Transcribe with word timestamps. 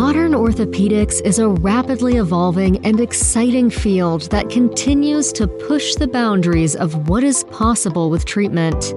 Modern 0.00 0.32
orthopedics 0.32 1.20
is 1.26 1.38
a 1.38 1.46
rapidly 1.46 2.16
evolving 2.16 2.82
and 2.86 3.00
exciting 3.00 3.68
field 3.68 4.30
that 4.30 4.48
continues 4.48 5.30
to 5.34 5.46
push 5.46 5.94
the 5.94 6.08
boundaries 6.08 6.74
of 6.74 7.10
what 7.10 7.22
is 7.22 7.44
possible 7.44 8.08
with 8.08 8.24
treatment. 8.24 8.94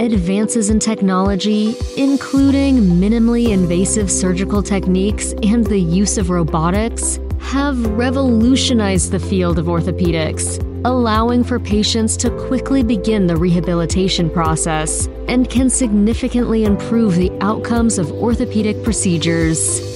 Advances 0.00 0.70
in 0.70 0.78
technology, 0.78 1.76
including 1.98 2.78
minimally 2.78 3.50
invasive 3.50 4.10
surgical 4.10 4.62
techniques 4.62 5.34
and 5.42 5.66
the 5.66 5.78
use 5.78 6.16
of 6.16 6.30
robotics, 6.30 7.20
have 7.38 7.84
revolutionized 7.90 9.10
the 9.10 9.20
field 9.20 9.58
of 9.58 9.66
orthopedics, 9.66 10.58
allowing 10.86 11.44
for 11.44 11.60
patients 11.60 12.16
to 12.16 12.30
quickly 12.46 12.82
begin 12.82 13.26
the 13.26 13.36
rehabilitation 13.36 14.30
process 14.30 15.08
and 15.28 15.50
can 15.50 15.68
significantly 15.68 16.64
improve 16.64 17.16
the 17.16 17.30
outcomes 17.42 17.98
of 17.98 18.10
orthopedic 18.12 18.82
procedures. 18.82 19.91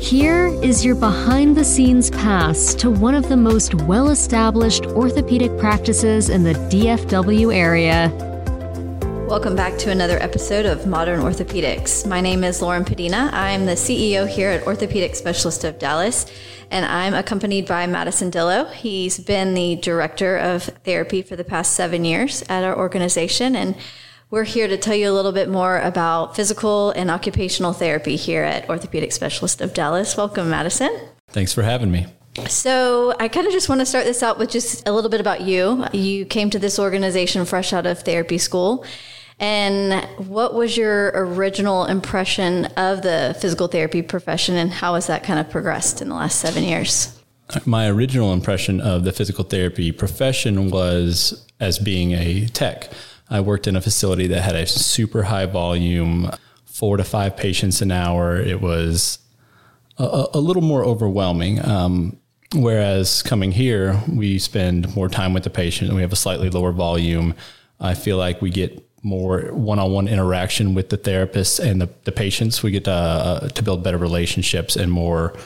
Here 0.00 0.48
is 0.62 0.84
your 0.84 0.94
behind 0.94 1.56
the 1.56 1.64
scenes 1.64 2.10
pass 2.10 2.74
to 2.74 2.90
one 2.90 3.14
of 3.14 3.28
the 3.28 3.36
most 3.36 3.74
well 3.74 4.10
established 4.10 4.84
orthopedic 4.86 5.56
practices 5.58 6.28
in 6.28 6.44
the 6.44 6.52
DFW 6.52 7.52
area. 7.52 8.12
Welcome 9.26 9.56
back 9.56 9.78
to 9.78 9.90
another 9.90 10.18
episode 10.18 10.66
of 10.66 10.86
Modern 10.86 11.20
Orthopedics. 11.20 12.06
My 12.06 12.20
name 12.20 12.44
is 12.44 12.62
Lauren 12.62 12.84
Podina. 12.84 13.32
I'm 13.32 13.66
the 13.66 13.72
CEO 13.72 14.28
here 14.28 14.50
at 14.50 14.66
Orthopedic 14.66 15.16
Specialist 15.16 15.64
of 15.64 15.78
Dallas, 15.78 16.26
and 16.70 16.84
I'm 16.84 17.14
accompanied 17.14 17.66
by 17.66 17.86
Madison 17.86 18.30
Dillow. 18.30 18.70
He's 18.72 19.18
been 19.18 19.54
the 19.54 19.76
director 19.76 20.36
of 20.36 20.64
therapy 20.84 21.22
for 21.22 21.36
the 21.36 21.42
past 21.42 21.72
seven 21.72 22.04
years 22.04 22.44
at 22.48 22.62
our 22.62 22.78
organization, 22.78 23.56
and 23.56 23.74
we're 24.30 24.44
here 24.44 24.66
to 24.66 24.76
tell 24.76 24.94
you 24.94 25.10
a 25.10 25.14
little 25.14 25.32
bit 25.32 25.48
more 25.48 25.78
about 25.78 26.34
physical 26.34 26.90
and 26.90 27.10
occupational 27.10 27.72
therapy 27.72 28.16
here 28.16 28.42
at 28.42 28.68
Orthopedic 28.68 29.12
Specialist 29.12 29.60
of 29.60 29.72
Dallas. 29.72 30.16
Welcome, 30.16 30.50
Madison. 30.50 30.90
Thanks 31.28 31.52
for 31.52 31.62
having 31.62 31.90
me. 31.90 32.06
So, 32.48 33.14
I 33.18 33.28
kind 33.28 33.46
of 33.46 33.52
just 33.52 33.68
want 33.68 33.80
to 33.80 33.86
start 33.86 34.04
this 34.04 34.22
out 34.22 34.38
with 34.38 34.50
just 34.50 34.86
a 34.86 34.92
little 34.92 35.08
bit 35.08 35.20
about 35.20 35.42
you. 35.42 35.86
You 35.92 36.26
came 36.26 36.50
to 36.50 36.58
this 36.58 36.78
organization 36.78 37.44
fresh 37.46 37.72
out 37.72 37.86
of 37.86 38.00
therapy 38.00 38.36
school. 38.36 38.84
And 39.38 40.04
what 40.28 40.54
was 40.54 40.76
your 40.76 41.12
original 41.14 41.84
impression 41.84 42.66
of 42.76 43.02
the 43.02 43.36
physical 43.40 43.68
therapy 43.68 44.02
profession, 44.02 44.56
and 44.56 44.70
how 44.70 44.94
has 44.94 45.06
that 45.06 45.24
kind 45.24 45.38
of 45.38 45.48
progressed 45.50 46.02
in 46.02 46.08
the 46.08 46.14
last 46.14 46.40
seven 46.40 46.64
years? 46.64 47.18
My 47.64 47.86
original 47.88 48.32
impression 48.32 48.80
of 48.80 49.04
the 49.04 49.12
physical 49.12 49.44
therapy 49.44 49.92
profession 49.92 50.70
was 50.70 51.46
as 51.60 51.78
being 51.78 52.12
a 52.12 52.46
tech. 52.48 52.90
I 53.28 53.40
worked 53.40 53.66
in 53.66 53.76
a 53.76 53.80
facility 53.80 54.26
that 54.28 54.42
had 54.42 54.54
a 54.54 54.66
super 54.66 55.24
high 55.24 55.46
volume, 55.46 56.30
four 56.64 56.96
to 56.96 57.04
five 57.04 57.36
patients 57.36 57.82
an 57.82 57.90
hour. 57.90 58.36
It 58.36 58.60
was 58.60 59.18
a, 59.98 60.26
a 60.34 60.40
little 60.40 60.62
more 60.62 60.84
overwhelming. 60.84 61.64
Um, 61.64 62.18
whereas 62.54 63.22
coming 63.22 63.52
here, 63.52 64.00
we 64.08 64.38
spend 64.38 64.94
more 64.94 65.08
time 65.08 65.34
with 65.34 65.42
the 65.42 65.50
patient 65.50 65.88
and 65.88 65.96
we 65.96 66.02
have 66.02 66.12
a 66.12 66.16
slightly 66.16 66.50
lower 66.50 66.72
volume. 66.72 67.34
I 67.80 67.94
feel 67.94 68.16
like 68.16 68.40
we 68.40 68.50
get 68.50 68.82
more 69.02 69.52
one-on-one 69.52 70.08
interaction 70.08 70.74
with 70.74 70.88
the 70.88 70.98
therapists 70.98 71.58
and 71.58 71.80
the, 71.80 71.88
the 72.04 72.12
patients. 72.12 72.62
We 72.62 72.70
get 72.70 72.84
to, 72.84 72.92
uh, 72.92 73.48
to 73.48 73.62
build 73.62 73.82
better 73.82 73.98
relationships 73.98 74.76
and 74.76 74.90
more 74.90 75.36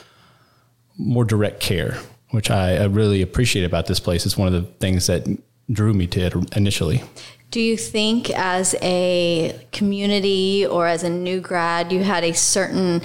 more 0.99 1.25
direct 1.25 1.61
care, 1.61 1.99
which 2.31 2.51
I, 2.51 2.77
I 2.77 2.85
really 2.85 3.23
appreciate 3.23 3.65
about 3.65 3.87
this 3.87 3.99
place. 3.99 4.27
It's 4.27 4.37
one 4.37 4.49
of 4.49 4.53
the 4.53 4.71
things 4.73 5.07
that 5.07 5.27
drew 5.71 5.95
me 5.95 6.07
to 6.09 6.21
it 6.21 6.57
initially. 6.57 7.03
Do 7.51 7.61
you 7.61 7.77
think, 7.77 8.31
as 8.31 8.77
a 8.81 9.67
community 9.73 10.65
or 10.65 10.87
as 10.87 11.03
a 11.03 11.11
new 11.11 11.41
grad, 11.41 11.91
you 11.91 12.05
had 12.05 12.23
a 12.23 12.33
certain 12.33 13.03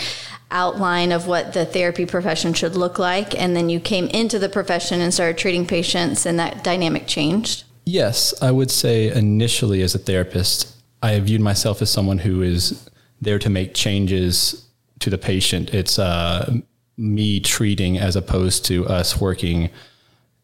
outline 0.52 1.12
of 1.12 1.26
what 1.26 1.54
the 1.54 1.66
therapy 1.66 2.06
profession 2.06 2.54
should 2.54 2.76
look 2.76 3.00
like, 3.00 3.38
and 3.40 3.56
then 3.56 3.70
you 3.70 3.80
came 3.80 4.06
into 4.08 4.38
the 4.38 4.48
profession 4.48 5.02
and 5.02 5.12
started 5.12 5.40
treating 5.40 5.66
patients, 5.66 6.28
and 6.28 6.38
that 6.38 6.64
dynamic 6.64 7.08
changed? 7.08 7.64
Yes, 7.86 8.36
I 8.40 8.52
would 8.52 8.70
say 8.70 9.12
initially, 9.12 9.82
as 9.82 9.96
a 9.96 10.00
therapist, 10.00 10.76
I 11.02 11.20
viewed 11.20 11.42
myself 11.42 11.82
as 11.82 11.90
someone 11.90 12.20
who 12.20 12.44
is 12.44 12.88
there 13.20 13.40
to 13.40 13.50
make 13.50 13.74
changes 13.74 14.68
to 15.00 15.10
the 15.10 15.18
patient. 15.18 15.74
It's 15.74 15.98
uh, 15.98 16.58
me 16.98 17.40
treating 17.40 17.98
as 17.98 18.16
opposed 18.16 18.66
to 18.66 18.88
us 18.88 19.20
working 19.20 19.72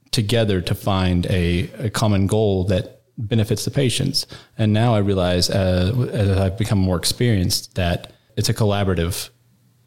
together 0.09 0.59
to 0.61 0.75
find 0.75 1.25
a, 1.27 1.69
a 1.77 1.89
common 1.91 2.25
goal 2.27 2.63
that 2.65 3.00
benefits 3.27 3.65
the 3.65 3.71
patients. 3.71 4.27
And 4.57 4.73
now 4.73 4.93
I 4.95 4.99
realize 4.99 5.49
uh, 5.49 6.09
as 6.11 6.37
I've 6.37 6.57
become 6.57 6.79
more 6.79 6.97
experienced 6.97 7.75
that 7.75 8.11
it's 8.35 8.49
a 8.49 8.53
collaborative 8.53 9.29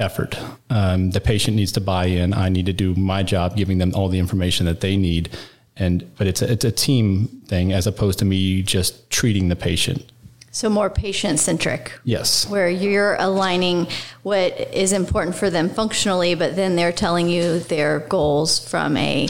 effort. 0.00 0.38
Um, 0.70 1.10
the 1.10 1.20
patient 1.20 1.56
needs 1.56 1.72
to 1.72 1.80
buy 1.80 2.06
in. 2.06 2.34
I 2.34 2.48
need 2.48 2.66
to 2.66 2.72
do 2.72 2.94
my 2.94 3.22
job, 3.22 3.56
giving 3.56 3.78
them 3.78 3.92
all 3.94 4.08
the 4.08 4.18
information 4.18 4.66
that 4.66 4.80
they 4.80 4.96
need. 4.96 5.30
And 5.76 6.14
but 6.16 6.26
it's 6.26 6.42
a, 6.42 6.52
it's 6.52 6.64
a 6.64 6.72
team 6.72 7.42
thing 7.46 7.72
as 7.72 7.86
opposed 7.86 8.18
to 8.20 8.24
me 8.24 8.62
just 8.62 9.10
treating 9.10 9.48
the 9.48 9.56
patient. 9.56 10.10
So 10.50 10.70
more 10.70 10.88
patient 10.88 11.40
centric. 11.40 11.98
Yes. 12.04 12.48
Where 12.48 12.70
you're 12.70 13.16
aligning 13.16 13.88
what 14.22 14.52
is 14.72 14.92
important 14.92 15.34
for 15.34 15.50
them 15.50 15.68
functionally, 15.68 16.36
but 16.36 16.54
then 16.54 16.76
they're 16.76 16.92
telling 16.92 17.28
you 17.28 17.58
their 17.58 17.98
goals 18.00 18.60
from 18.68 18.96
a 18.96 19.28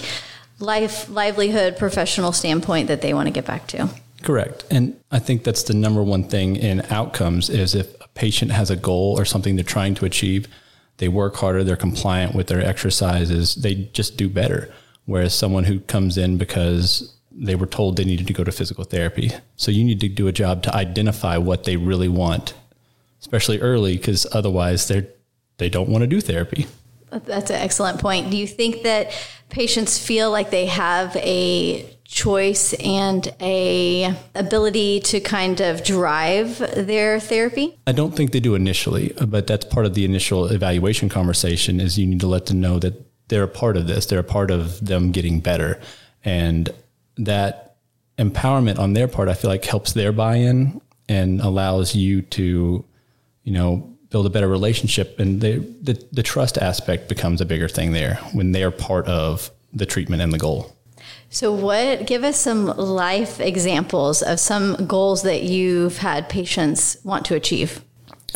life 0.65 1.09
livelihood 1.09 1.77
professional 1.77 2.33
standpoint 2.33 2.89
that 2.89 3.03
they 3.03 3.15
want 3.15 3.27
to 3.27 3.33
get 3.33 3.47
back 3.47 3.67
to. 3.69 3.89
Correct. 4.23 4.65
And 4.71 4.99
I 5.11 5.19
think 5.19 5.45
that's 5.45 5.65
the 5.65 5.75
number 5.75 6.03
one 6.03 6.25
thing 6.25 6.57
in 6.57 6.81
outcomes 6.91 7.51
is 7.51 7.75
if 7.75 7.95
a 8.01 8.09
patient 8.09 8.51
has 8.53 8.71
a 8.71 8.77
goal 8.77 9.19
or 9.19 9.25
something 9.25 9.55
they're 9.55 9.65
trying 9.65 9.95
to 9.97 10.07
achieve, 10.07 10.49
they 10.97 11.09
work 11.09 11.37
harder, 11.37 11.63
they're 11.63 11.77
compliant 11.77 12.35
with 12.35 12.47
their 12.47 12.65
exercises, 12.65 13.55
they 13.57 13.75
just 13.93 14.17
do 14.17 14.29
better. 14.29 14.73
Whereas 15.05 15.35
someone 15.35 15.65
who 15.65 15.81
comes 15.81 16.17
in 16.17 16.39
because 16.39 17.15
they 17.31 17.55
were 17.55 17.67
told 17.67 17.97
they 17.97 18.05
needed 18.05 18.27
to 18.29 18.33
go 18.33 18.45
to 18.45 18.53
physical 18.53 18.85
therapy. 18.85 19.31
So 19.57 19.71
you 19.71 19.85
need 19.85 20.01
to 20.01 20.09
do 20.09 20.29
a 20.29 20.33
job 20.33 20.63
to 20.63 20.75
identify 20.75 21.37
what 21.37 21.65
they 21.65 21.77
really 21.77 22.09
want, 22.09 22.55
especially 23.21 23.61
early, 23.61 23.97
because 23.97 24.27
otherwise 24.33 24.89
they're 24.89 25.07
they 25.59 25.69
don't 25.69 25.89
want 25.89 26.03
to 26.03 26.09
do 26.09 26.21
therapy. 26.21 26.67
That's 27.11 27.51
an 27.51 27.57
excellent 27.57 28.01
point. 28.01 28.31
Do 28.31 28.37
you 28.37 28.47
think 28.47 28.83
that 28.83 29.13
patients 29.49 29.99
feel 29.99 30.31
like 30.31 30.51
they 30.51 30.67
have 30.67 31.15
a 31.17 31.89
choice 32.05 32.75
and 32.75 33.35
a 33.41 34.15
ability 34.35 35.01
to 35.01 35.21
kind 35.21 35.61
of 35.61 35.83
drive 35.85 36.59
their 36.59 37.19
therapy? 37.21 37.79
I 37.87 37.93
don't 37.93 38.15
think 38.15 38.33
they 38.33 38.41
do 38.41 38.55
initially, 38.55 39.13
but 39.27 39.47
that's 39.47 39.65
part 39.65 39.87
of 39.87 39.95
the 39.95 40.05
initial 40.05 40.47
evaluation 40.47 41.09
conversation 41.09 41.81
is 41.81 41.99
you 41.99 42.07
need 42.07 42.21
to 42.21 42.27
let 42.27 42.47
them 42.47 42.61
know 42.61 42.79
that 42.79 42.95
they're 43.29 43.45
a 43.45 43.49
part 43.49 43.77
of 43.77 43.87
this. 43.87 44.07
They're 44.07 44.19
a 44.19 44.25
part 44.25 44.51
of 44.51 44.85
them 44.85 45.13
getting 45.13 45.41
better. 45.41 45.81
And 46.25 46.71
that 47.17 47.77
empowerment 48.19 48.79
on 48.79 48.93
their 48.93 49.09
part, 49.09 49.29
I 49.29 49.35
feel 49.35 49.51
like 49.51 49.65
helps 49.65 49.93
their 49.93 50.13
buy-in 50.13 50.81
and 51.09 51.41
allows 51.41 51.95
you 51.95 52.23
to, 52.23 52.85
you 53.43 53.53
know, 53.53 53.94
build 54.15 54.27
a 54.27 54.31
better 54.31 54.47
relationship 54.47 55.19
and 55.19 55.41
they, 55.41 55.57
the, 55.59 56.01
the 56.13 56.23
trust 56.23 56.57
aspect 56.57 57.09
becomes 57.09 57.41
a 57.41 57.45
bigger 57.45 57.69
thing 57.69 57.91
there 57.91 58.15
when 58.33 58.53
they 58.53 58.63
are 58.63 58.71
part 58.71 59.05
of 59.09 59.51
the 59.73 59.85
treatment 59.85 60.23
and 60.23 60.33
the 60.33 60.39
goal. 60.39 60.73
So, 61.31 61.53
what 61.53 62.07
give 62.07 62.23
us 62.23 62.39
some 62.39 62.67
life 62.67 63.41
examples 63.41 64.23
of 64.23 64.39
some 64.39 64.87
goals 64.87 65.25
that 65.25 65.43
you've 65.43 65.99
had 65.99 66.29
patients 66.29 66.97
want 67.03 67.27
to 67.27 67.35
achieve? 67.35 67.83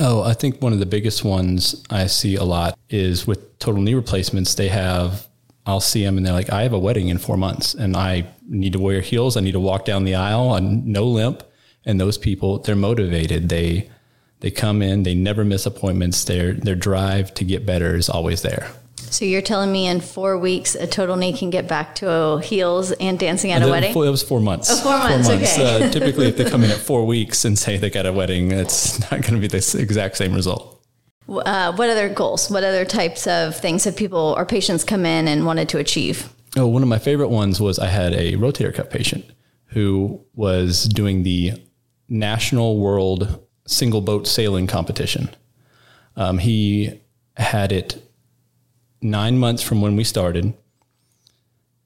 Oh, 0.00 0.25
I 0.25 0.34
think 0.34 0.61
one 0.61 0.72
of 0.72 0.81
the 0.81 0.87
biggest 0.87 1.22
ones 1.22 1.81
I 1.91 2.09
see 2.09 2.34
a 2.34 2.43
lot 2.43 2.77
is 2.91 3.25
with 3.25 3.56
total 3.60 3.81
knee 3.81 3.95
replacements. 3.95 4.56
They 4.56 4.66
have, 4.71 5.28
I'll 5.65 5.78
see 5.78 6.03
them 6.03 6.16
and 6.16 6.27
they're 6.27 6.33
like, 6.33 6.50
I 6.50 6.62
have 6.62 6.72
a 6.72 6.78
wedding 6.78 7.06
in 7.06 7.19
four 7.19 7.37
months 7.37 7.72
and 7.72 7.97
I 7.97 8.27
need 8.49 8.72
to 8.72 8.81
wear 8.81 9.00
heels. 9.00 9.37
I 9.37 9.43
need 9.43 9.53
to 9.53 9.60
walk 9.60 9.84
down 9.84 10.03
the 10.03 10.16
aisle 10.16 10.49
on 10.49 10.91
no 10.91 11.05
limp. 11.05 11.45
And 11.84 12.00
those 12.00 12.19
people, 12.19 12.59
they're 12.59 12.75
motivated. 12.75 13.48
They, 13.48 13.89
they 14.40 14.50
come 14.50 14.82
in, 14.82 15.02
they 15.02 15.14
never 15.14 15.44
miss 15.44 15.66
appointments. 15.66 16.24
Their 16.24 16.52
their 16.52 16.74
drive 16.74 17.34
to 17.34 17.44
get 17.44 17.66
better 17.66 17.96
is 17.96 18.08
always 18.08 18.42
there. 18.42 18.70
So 19.10 19.24
you're 19.24 19.42
telling 19.42 19.72
me 19.72 19.86
in 19.86 20.00
four 20.00 20.36
weeks 20.36 20.74
a 20.74 20.86
total 20.86 21.16
knee 21.16 21.32
can 21.32 21.50
get 21.50 21.66
back 21.66 21.94
to 21.96 22.38
heels 22.38 22.92
and 22.92 23.18
dancing 23.18 23.52
at 23.52 23.62
a 23.62 23.68
wedding? 23.68 23.90
It 23.90 23.96
was 23.96 24.22
four 24.22 24.40
months. 24.40 24.68
Oh, 24.70 24.76
four 24.76 24.98
months. 24.98 25.28
Four 25.28 25.36
months. 25.36 25.58
Okay. 25.58 25.86
Uh, 25.86 25.90
typically, 25.90 26.26
if 26.26 26.36
they 26.36 26.48
come 26.48 26.62
in 26.62 26.70
at 26.70 26.76
four 26.90 27.06
weeks 27.06 27.44
and 27.44 27.58
say 27.58 27.78
they 27.78 27.90
got 27.90 28.06
a 28.06 28.12
wedding, 28.12 28.52
it's 28.52 29.00
not 29.00 29.22
going 29.22 29.34
to 29.34 29.40
be 29.40 29.46
the 29.46 29.76
exact 29.78 30.16
same 30.16 30.34
result. 30.34 30.74
Uh, 31.28 31.72
what 31.74 31.90
other 31.90 32.08
goals? 32.08 32.50
What 32.50 32.64
other 32.64 32.84
types 32.84 33.26
of 33.26 33.56
things 33.56 33.84
have 33.84 33.96
people 33.96 34.34
or 34.36 34.46
patients 34.46 34.84
come 34.84 35.04
in 35.04 35.28
and 35.28 35.44
wanted 35.44 35.68
to 35.70 35.78
achieve? 35.78 36.32
Oh, 36.56 36.66
one 36.66 36.82
of 36.82 36.88
my 36.88 36.98
favorite 36.98 37.28
ones 37.28 37.60
was 37.60 37.78
I 37.78 37.86
had 37.86 38.14
a 38.14 38.34
rotator 38.34 38.74
cuff 38.74 38.90
patient 38.90 39.24
who 39.66 40.24
was 40.34 40.84
doing 40.84 41.22
the 41.22 41.52
national 42.08 42.78
world 42.78 43.44
single 43.68 44.00
boat 44.00 44.26
sailing 44.26 44.66
competition. 44.66 45.30
Um, 46.16 46.38
he 46.38 47.00
had 47.36 47.70
it 47.70 48.03
nine 49.00 49.38
months 49.38 49.62
from 49.62 49.80
when 49.80 49.94
we 49.94 50.04
started. 50.04 50.54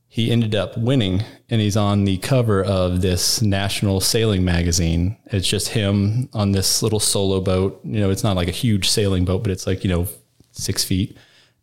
He 0.08 0.30
ended 0.30 0.54
up 0.54 0.76
winning, 0.76 1.22
and 1.48 1.60
he's 1.60 1.76
on 1.76 2.04
the 2.04 2.18
cover 2.18 2.62
of 2.62 3.00
this 3.00 3.40
national 3.40 4.00
sailing 4.00 4.44
magazine. 4.44 5.16
It's 5.26 5.48
just 5.48 5.68
him 5.68 6.28
on 6.34 6.52
this 6.52 6.82
little 6.82 7.00
solo 7.00 7.40
boat. 7.40 7.80
You 7.82 8.00
know, 8.00 8.10
it's 8.10 8.22
not 8.22 8.36
like 8.36 8.48
a 8.48 8.52
huge 8.52 8.88
sailing 8.88 9.24
boat, 9.24 9.42
but 9.42 9.50
it's 9.50 9.66
like, 9.66 9.84
you 9.84 9.90
know, 9.90 10.06
six 10.52 10.84
feet. 10.84 11.16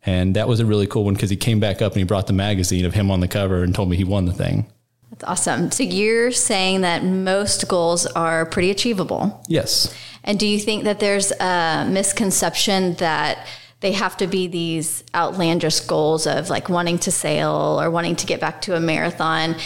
And 0.04 0.34
that 0.34 0.48
was 0.48 0.60
a 0.60 0.66
really 0.66 0.86
cool 0.86 1.04
one 1.04 1.14
because 1.14 1.30
he 1.30 1.36
came 1.36 1.60
back 1.60 1.80
up 1.80 1.92
and 1.92 1.98
he 1.98 2.04
brought 2.04 2.26
the 2.26 2.32
magazine 2.32 2.84
of 2.84 2.94
him 2.94 3.10
on 3.10 3.20
the 3.20 3.28
cover 3.28 3.62
and 3.62 3.74
told 3.74 3.88
me 3.88 3.96
he 3.96 4.04
won 4.04 4.24
the 4.24 4.32
thing. 4.32 4.66
That's 5.10 5.24
awesome. 5.24 5.70
So 5.70 5.82
you're 5.82 6.30
saying 6.30 6.82
that 6.82 7.04
most 7.04 7.66
goals 7.68 8.06
are 8.06 8.46
pretty 8.46 8.70
achievable. 8.70 9.42
Yes. 9.48 9.94
And 10.22 10.38
do 10.38 10.46
you 10.46 10.58
think 10.58 10.84
that 10.84 11.00
there's 11.00 11.32
a 11.32 11.86
misconception 11.88 12.94
that 12.94 13.46
they 13.80 13.92
have 13.92 14.16
to 14.18 14.26
be 14.26 14.46
these 14.46 15.02
outlandish 15.14 15.80
goals 15.80 16.26
of 16.26 16.50
like 16.50 16.68
wanting 16.68 16.98
to 16.98 17.10
sail 17.10 17.80
or 17.80 17.90
wanting 17.90 18.14
to 18.16 18.26
get 18.26 18.40
back 18.40 18.62
to 18.62 18.76
a 18.76 18.80
marathon? 18.80 19.56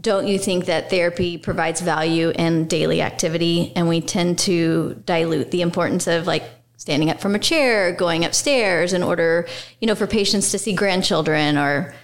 Don't 0.00 0.26
you 0.26 0.38
think 0.38 0.64
that 0.66 0.90
therapy 0.90 1.38
provides 1.38 1.80
value 1.80 2.30
in 2.30 2.66
daily 2.66 3.00
activity 3.00 3.72
and 3.76 3.88
we 3.88 4.00
tend 4.00 4.38
to 4.40 5.00
dilute 5.04 5.50
the 5.50 5.62
importance 5.62 6.06
of 6.06 6.26
like 6.26 6.44
standing 6.76 7.10
up 7.10 7.20
from 7.20 7.34
a 7.34 7.38
chair, 7.38 7.92
going 7.92 8.24
upstairs 8.24 8.92
in 8.92 9.02
order, 9.02 9.46
you 9.80 9.86
know, 9.86 9.94
for 9.94 10.06
patients 10.06 10.50
to 10.50 10.58
see 10.58 10.72
grandchildren 10.72 11.58
or 11.58 11.94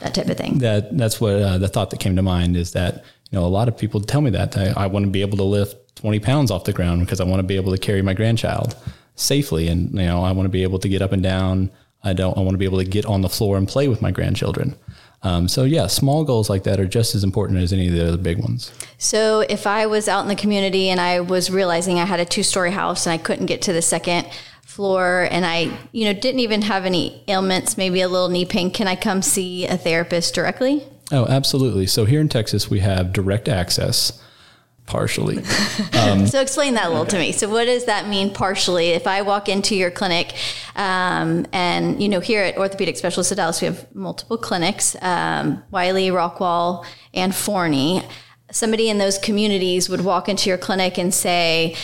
that 0.00 0.14
type 0.14 0.28
of 0.28 0.36
thing? 0.36 0.58
That 0.58 0.96
that's 0.96 1.20
what 1.20 1.34
uh, 1.34 1.58
the 1.58 1.68
thought 1.68 1.90
that 1.90 2.00
came 2.00 2.16
to 2.16 2.22
mind 2.22 2.56
is 2.56 2.72
that 2.72 3.04
you 3.30 3.38
know 3.38 3.44
a 3.44 3.48
lot 3.48 3.68
of 3.68 3.76
people 3.76 4.00
tell 4.00 4.20
me 4.20 4.30
that 4.30 4.56
I, 4.56 4.72
I 4.76 4.86
want 4.86 5.04
to 5.04 5.10
be 5.10 5.22
able 5.22 5.38
to 5.38 5.44
lift 5.44 5.96
20 5.96 6.20
pounds 6.20 6.50
off 6.50 6.64
the 6.64 6.72
ground 6.72 7.00
because 7.00 7.20
I 7.20 7.24
want 7.24 7.38
to 7.38 7.46
be 7.46 7.56
able 7.56 7.72
to 7.72 7.78
carry 7.78 8.02
my 8.02 8.14
grandchild 8.14 8.76
safely. 9.14 9.68
And, 9.68 9.92
you 9.92 10.06
know, 10.06 10.22
I 10.24 10.32
want 10.32 10.46
to 10.46 10.50
be 10.50 10.62
able 10.62 10.78
to 10.80 10.88
get 10.88 11.02
up 11.02 11.12
and 11.12 11.22
down. 11.22 11.70
I 12.02 12.12
don't, 12.12 12.36
I 12.36 12.40
want 12.40 12.52
to 12.54 12.58
be 12.58 12.64
able 12.64 12.78
to 12.78 12.84
get 12.84 13.06
on 13.06 13.20
the 13.20 13.28
floor 13.28 13.56
and 13.56 13.68
play 13.68 13.88
with 13.88 14.02
my 14.02 14.10
grandchildren. 14.10 14.74
Um, 15.24 15.46
so 15.46 15.62
yeah, 15.62 15.86
small 15.86 16.24
goals 16.24 16.50
like 16.50 16.64
that 16.64 16.80
are 16.80 16.86
just 16.86 17.14
as 17.14 17.22
important 17.22 17.60
as 17.60 17.72
any 17.72 17.86
of 17.86 17.94
the 17.94 18.08
other 18.08 18.16
big 18.16 18.38
ones. 18.38 18.72
So 18.98 19.40
if 19.48 19.68
I 19.68 19.86
was 19.86 20.08
out 20.08 20.22
in 20.22 20.28
the 20.28 20.34
community 20.34 20.88
and 20.88 21.00
I 21.00 21.20
was 21.20 21.48
realizing 21.48 22.00
I 22.00 22.06
had 22.06 22.18
a 22.18 22.24
two 22.24 22.42
story 22.42 22.72
house 22.72 23.06
and 23.06 23.12
I 23.12 23.18
couldn't 23.18 23.46
get 23.46 23.62
to 23.62 23.72
the 23.72 23.82
second 23.82 24.26
floor 24.72 25.28
and 25.30 25.44
I, 25.44 25.70
you 25.92 26.06
know, 26.06 26.18
didn't 26.18 26.40
even 26.40 26.62
have 26.62 26.86
any 26.86 27.22
ailments, 27.28 27.76
maybe 27.76 28.00
a 28.00 28.08
little 28.08 28.30
knee 28.30 28.46
pain, 28.46 28.70
can 28.70 28.88
I 28.88 28.96
come 28.96 29.20
see 29.20 29.66
a 29.66 29.76
therapist 29.76 30.34
directly? 30.34 30.82
Oh, 31.10 31.26
absolutely. 31.26 31.86
So 31.86 32.06
here 32.06 32.20
in 32.20 32.28
Texas, 32.30 32.70
we 32.70 32.80
have 32.80 33.12
direct 33.12 33.48
access 33.48 34.18
partially. 34.86 35.38
Um, 35.92 36.26
so 36.26 36.40
explain 36.40 36.74
that 36.74 36.86
a 36.86 36.88
little 36.88 37.06
to 37.06 37.18
me. 37.18 37.32
So 37.32 37.48
what 37.50 37.66
does 37.66 37.84
that 37.84 38.08
mean 38.08 38.32
partially? 38.32 38.88
If 38.88 39.06
I 39.06 39.22
walk 39.22 39.48
into 39.48 39.76
your 39.76 39.90
clinic, 39.90 40.34
um, 40.74 41.46
and 41.52 42.02
you 42.02 42.08
know, 42.08 42.20
here 42.20 42.42
at 42.42 42.56
Orthopedic 42.56 42.96
Specialists 42.96 43.30
of 43.30 43.36
Dallas, 43.36 43.60
we 43.60 43.66
have 43.66 43.94
multiple 43.94 44.38
clinics, 44.38 44.96
um, 45.02 45.62
Wylie, 45.70 46.08
Rockwall, 46.08 46.84
and 47.12 47.34
Forney. 47.34 48.02
Somebody 48.50 48.88
in 48.88 48.98
those 48.98 49.18
communities 49.18 49.88
would 49.88 50.02
walk 50.02 50.28
into 50.28 50.48
your 50.48 50.58
clinic 50.58 50.98
and 50.98 51.12
say, 51.12 51.76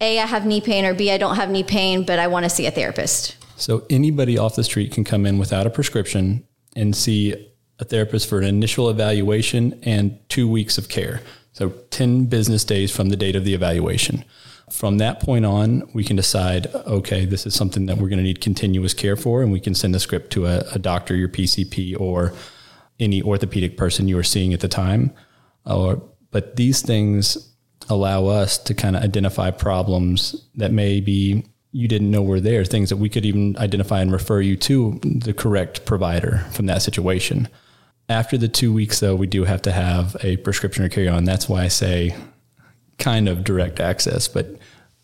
A, 0.00 0.18
I 0.18 0.26
have 0.26 0.46
knee 0.46 0.60
pain, 0.60 0.84
or 0.84 0.94
B, 0.94 1.10
I 1.10 1.18
don't 1.18 1.36
have 1.36 1.50
knee 1.50 1.62
pain, 1.62 2.04
but 2.04 2.18
I 2.18 2.26
want 2.26 2.44
to 2.44 2.50
see 2.50 2.66
a 2.66 2.70
therapist. 2.70 3.36
So 3.56 3.84
anybody 3.90 4.38
off 4.38 4.56
the 4.56 4.64
street 4.64 4.92
can 4.92 5.04
come 5.04 5.26
in 5.26 5.38
without 5.38 5.66
a 5.66 5.70
prescription 5.70 6.46
and 6.74 6.96
see 6.96 7.48
a 7.78 7.84
therapist 7.84 8.28
for 8.28 8.38
an 8.38 8.44
initial 8.44 8.88
evaluation 8.88 9.78
and 9.82 10.18
two 10.28 10.48
weeks 10.48 10.78
of 10.78 10.88
care. 10.88 11.20
So 11.52 11.70
10 11.90 12.26
business 12.26 12.64
days 12.64 12.94
from 12.94 13.10
the 13.10 13.16
date 13.16 13.36
of 13.36 13.44
the 13.44 13.54
evaluation. 13.54 14.24
From 14.70 14.98
that 14.98 15.20
point 15.20 15.44
on, 15.44 15.90
we 15.92 16.04
can 16.04 16.16
decide, 16.16 16.72
okay, 16.74 17.26
this 17.26 17.44
is 17.44 17.54
something 17.54 17.86
that 17.86 17.96
we're 17.96 18.08
going 18.08 18.18
to 18.18 18.24
need 18.24 18.40
continuous 18.40 18.94
care 18.94 19.16
for, 19.16 19.42
and 19.42 19.50
we 19.50 19.60
can 19.60 19.74
send 19.74 19.94
a 19.96 20.00
script 20.00 20.30
to 20.32 20.46
a, 20.46 20.60
a 20.72 20.78
doctor, 20.78 21.16
your 21.16 21.28
PCP, 21.28 22.00
or 22.00 22.32
any 23.00 23.20
orthopedic 23.20 23.76
person 23.76 24.06
you 24.06 24.16
are 24.16 24.22
seeing 24.22 24.54
at 24.54 24.60
the 24.60 24.68
time. 24.68 25.12
Or, 25.66 26.02
but 26.30 26.56
these 26.56 26.82
things 26.82 27.49
allow 27.90 28.26
us 28.26 28.56
to 28.56 28.72
kind 28.72 28.96
of 28.96 29.02
identify 29.02 29.50
problems 29.50 30.46
that 30.54 30.72
maybe 30.72 31.44
you 31.72 31.88
didn't 31.88 32.10
know 32.10 32.22
were 32.22 32.40
there, 32.40 32.64
things 32.64 32.88
that 32.88 32.96
we 32.96 33.08
could 33.08 33.26
even 33.26 33.56
identify 33.58 34.00
and 34.00 34.12
refer 34.12 34.40
you 34.40 34.56
to 34.56 34.98
the 35.02 35.34
correct 35.34 35.84
provider 35.84 36.46
from 36.52 36.66
that 36.66 36.82
situation. 36.82 37.48
After 38.08 38.38
the 38.38 38.48
two 38.48 38.72
weeks, 38.72 39.00
though, 39.00 39.14
we 39.14 39.26
do 39.26 39.44
have 39.44 39.62
to 39.62 39.72
have 39.72 40.16
a 40.22 40.36
prescription 40.38 40.84
or 40.84 40.88
carry 40.88 41.08
on. 41.08 41.24
That's 41.24 41.48
why 41.48 41.62
I 41.62 41.68
say 41.68 42.16
kind 42.98 43.28
of 43.28 43.44
direct 43.44 43.78
access. 43.78 44.26
But 44.26 44.56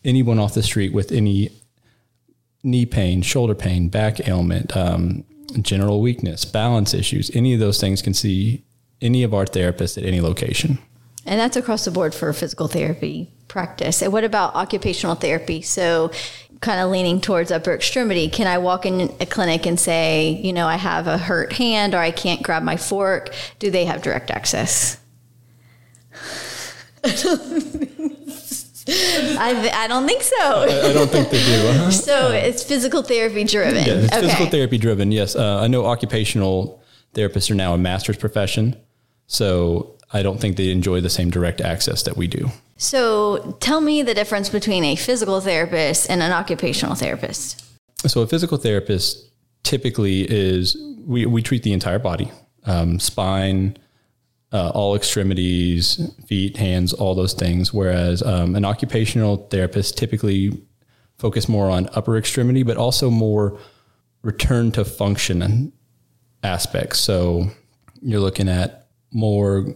anyone 0.04 0.38
off 0.38 0.54
the 0.54 0.62
street 0.62 0.92
with 0.92 1.12
any 1.12 1.50
knee 2.62 2.86
pain, 2.86 3.22
shoulder 3.22 3.54
pain, 3.54 3.88
back 3.88 4.26
ailment, 4.26 4.76
um, 4.76 5.24
general 5.62 6.00
weakness, 6.00 6.44
balance 6.44 6.94
issues, 6.94 7.30
any 7.34 7.54
of 7.54 7.60
those 7.60 7.80
things 7.80 8.02
can 8.02 8.14
see 8.14 8.64
any 9.00 9.22
of 9.22 9.34
our 9.34 9.44
therapists 9.44 9.96
at 9.98 10.04
any 10.04 10.20
location. 10.20 10.78
And 11.26 11.40
that's 11.40 11.56
across 11.56 11.84
the 11.84 11.90
board 11.90 12.14
for 12.14 12.32
physical 12.32 12.68
therapy 12.68 13.30
practice. 13.48 14.00
And 14.02 14.12
what 14.12 14.24
about 14.24 14.54
occupational 14.54 15.16
therapy? 15.16 15.60
So 15.60 16.12
kind 16.60 16.80
of 16.80 16.90
leaning 16.90 17.20
towards 17.20 17.50
upper 17.50 17.74
extremity. 17.74 18.28
Can 18.28 18.46
I 18.46 18.58
walk 18.58 18.86
in 18.86 19.14
a 19.20 19.26
clinic 19.26 19.66
and 19.66 19.78
say, 19.78 20.40
you 20.42 20.52
know, 20.52 20.66
I 20.66 20.76
have 20.76 21.06
a 21.06 21.18
hurt 21.18 21.52
hand 21.52 21.94
or 21.94 21.98
I 21.98 22.10
can't 22.10 22.42
grab 22.42 22.62
my 22.62 22.76
fork? 22.76 23.34
Do 23.58 23.70
they 23.70 23.84
have 23.84 24.02
direct 24.02 24.30
access? 24.30 24.98
I, 28.88 29.70
I, 29.74 29.86
don't 29.88 30.06
think 30.06 30.22
so. 30.22 30.34
I, 30.38 30.90
I 30.90 30.92
don't 30.92 31.10
think 31.10 31.30
they 31.30 31.44
do. 31.44 31.68
Uh-huh. 31.68 31.90
So 31.90 32.30
it's 32.30 32.62
physical 32.62 33.02
therapy 33.02 33.44
driven. 33.44 33.84
Yeah, 33.84 33.94
it's 33.94 34.12
okay. 34.12 34.22
physical 34.22 34.46
therapy 34.46 34.78
driven. 34.78 35.10
Yes, 35.12 35.34
uh, 35.34 35.60
I 35.60 35.66
know 35.66 35.84
occupational 35.86 36.82
therapists 37.14 37.50
are 37.50 37.54
now 37.54 37.74
a 37.74 37.78
master's 37.78 38.16
profession, 38.16 38.76
so 39.26 39.95
I 40.12 40.22
don't 40.22 40.40
think 40.40 40.56
they 40.56 40.70
enjoy 40.70 41.00
the 41.00 41.10
same 41.10 41.30
direct 41.30 41.60
access 41.60 42.02
that 42.04 42.16
we 42.16 42.26
do. 42.26 42.50
So 42.76 43.56
tell 43.60 43.80
me 43.80 44.02
the 44.02 44.14
difference 44.14 44.48
between 44.48 44.84
a 44.84 44.96
physical 44.96 45.40
therapist 45.40 46.10
and 46.10 46.22
an 46.22 46.32
occupational 46.32 46.94
therapist. 46.94 47.64
So 48.06 48.20
a 48.20 48.26
physical 48.26 48.58
therapist 48.58 49.30
typically 49.62 50.22
is 50.30 50.76
we, 51.04 51.26
we 51.26 51.42
treat 51.42 51.62
the 51.62 51.72
entire 51.72 51.98
body, 51.98 52.30
um, 52.64 53.00
spine, 53.00 53.76
uh, 54.52 54.70
all 54.70 54.94
extremities, 54.94 56.00
feet, 56.26 56.56
hands, 56.56 56.92
all 56.92 57.14
those 57.14 57.32
things. 57.32 57.72
Whereas 57.72 58.22
um, 58.22 58.54
an 58.54 58.64
occupational 58.64 59.48
therapist 59.48 59.98
typically 59.98 60.62
focus 61.18 61.48
more 61.48 61.70
on 61.70 61.88
upper 61.94 62.16
extremity, 62.16 62.62
but 62.62 62.76
also 62.76 63.10
more 63.10 63.58
return 64.22 64.70
to 64.72 64.84
function 64.84 65.72
aspects. 66.42 67.00
So 67.00 67.50
you're 68.02 68.20
looking 68.20 68.48
at 68.48 68.88
more 69.12 69.66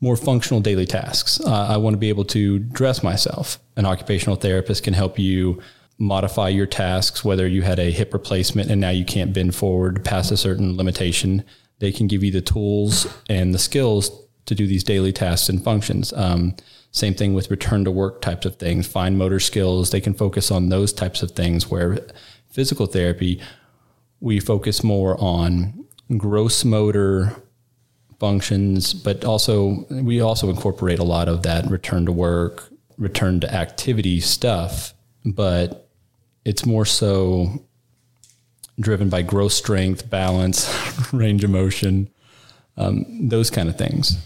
more 0.00 0.16
functional 0.16 0.60
daily 0.60 0.86
tasks. 0.86 1.40
Uh, 1.40 1.66
I 1.68 1.76
want 1.76 1.94
to 1.94 1.98
be 1.98 2.08
able 2.08 2.24
to 2.26 2.58
dress 2.58 3.02
myself. 3.02 3.58
An 3.76 3.84
occupational 3.84 4.36
therapist 4.36 4.82
can 4.82 4.94
help 4.94 5.18
you 5.18 5.60
modify 5.98 6.48
your 6.48 6.66
tasks, 6.66 7.22
whether 7.22 7.46
you 7.46 7.62
had 7.62 7.78
a 7.78 7.90
hip 7.90 8.14
replacement 8.14 8.70
and 8.70 8.80
now 8.80 8.88
you 8.88 9.04
can't 9.04 9.34
bend 9.34 9.54
forward 9.54 10.02
past 10.04 10.32
a 10.32 10.36
certain 10.36 10.76
limitation. 10.76 11.44
They 11.78 11.92
can 11.92 12.06
give 12.06 12.24
you 12.24 12.30
the 12.30 12.40
tools 12.40 13.06
and 13.28 13.52
the 13.52 13.58
skills 13.58 14.10
to 14.46 14.54
do 14.54 14.66
these 14.66 14.82
daily 14.82 15.12
tasks 15.12 15.50
and 15.50 15.62
functions. 15.62 16.12
Um, 16.14 16.56
same 16.90 17.14
thing 17.14 17.34
with 17.34 17.50
return 17.50 17.84
to 17.84 17.90
work 17.90 18.22
types 18.22 18.46
of 18.46 18.56
things, 18.56 18.86
fine 18.86 19.16
motor 19.18 19.38
skills. 19.38 19.90
They 19.90 20.00
can 20.00 20.14
focus 20.14 20.50
on 20.50 20.70
those 20.70 20.92
types 20.92 21.22
of 21.22 21.32
things 21.32 21.70
where 21.70 21.98
physical 22.50 22.86
therapy, 22.86 23.40
we 24.20 24.40
focus 24.40 24.82
more 24.82 25.16
on 25.20 25.86
gross 26.16 26.64
motor 26.64 27.36
functions, 28.20 28.94
but 28.94 29.24
also 29.24 29.86
we 29.90 30.20
also 30.20 30.50
incorporate 30.50 30.98
a 30.98 31.04
lot 31.04 31.28
of 31.28 31.42
that 31.42 31.68
return 31.68 32.06
to 32.06 32.12
work, 32.12 32.68
return 32.98 33.40
to 33.40 33.52
activity 33.52 34.20
stuff, 34.20 34.94
but 35.24 35.88
it's 36.44 36.64
more 36.64 36.84
so 36.84 37.64
driven 38.78 39.08
by 39.08 39.22
growth 39.22 39.52
strength, 39.52 40.08
balance, 40.08 40.68
range 41.12 41.42
of 41.42 41.50
motion, 41.50 42.08
um, 42.76 43.28
those 43.28 43.50
kind 43.50 43.68
of 43.68 43.76
things. 43.76 44.16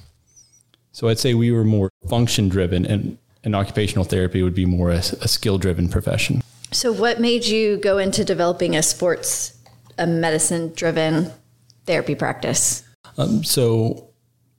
So 0.92 1.08
I'd 1.08 1.18
say 1.18 1.34
we 1.34 1.50
were 1.50 1.64
more 1.64 1.90
function 2.08 2.48
driven, 2.48 2.86
and, 2.86 3.18
and 3.42 3.56
occupational 3.56 4.04
therapy 4.04 4.42
would 4.42 4.54
be 4.54 4.66
more 4.66 4.90
a, 4.90 4.98
a 4.98 5.28
skill 5.28 5.58
driven 5.58 5.88
profession. 5.88 6.40
So, 6.70 6.92
what 6.92 7.20
made 7.20 7.46
you 7.46 7.76
go 7.76 7.98
into 7.98 8.24
developing 8.24 8.76
a 8.76 8.82
sports 8.82 9.58
a 9.98 10.06
medicine 10.06 10.72
driven 10.74 11.32
therapy 11.84 12.14
practice? 12.14 12.83
Um, 13.18 13.44
so, 13.44 14.10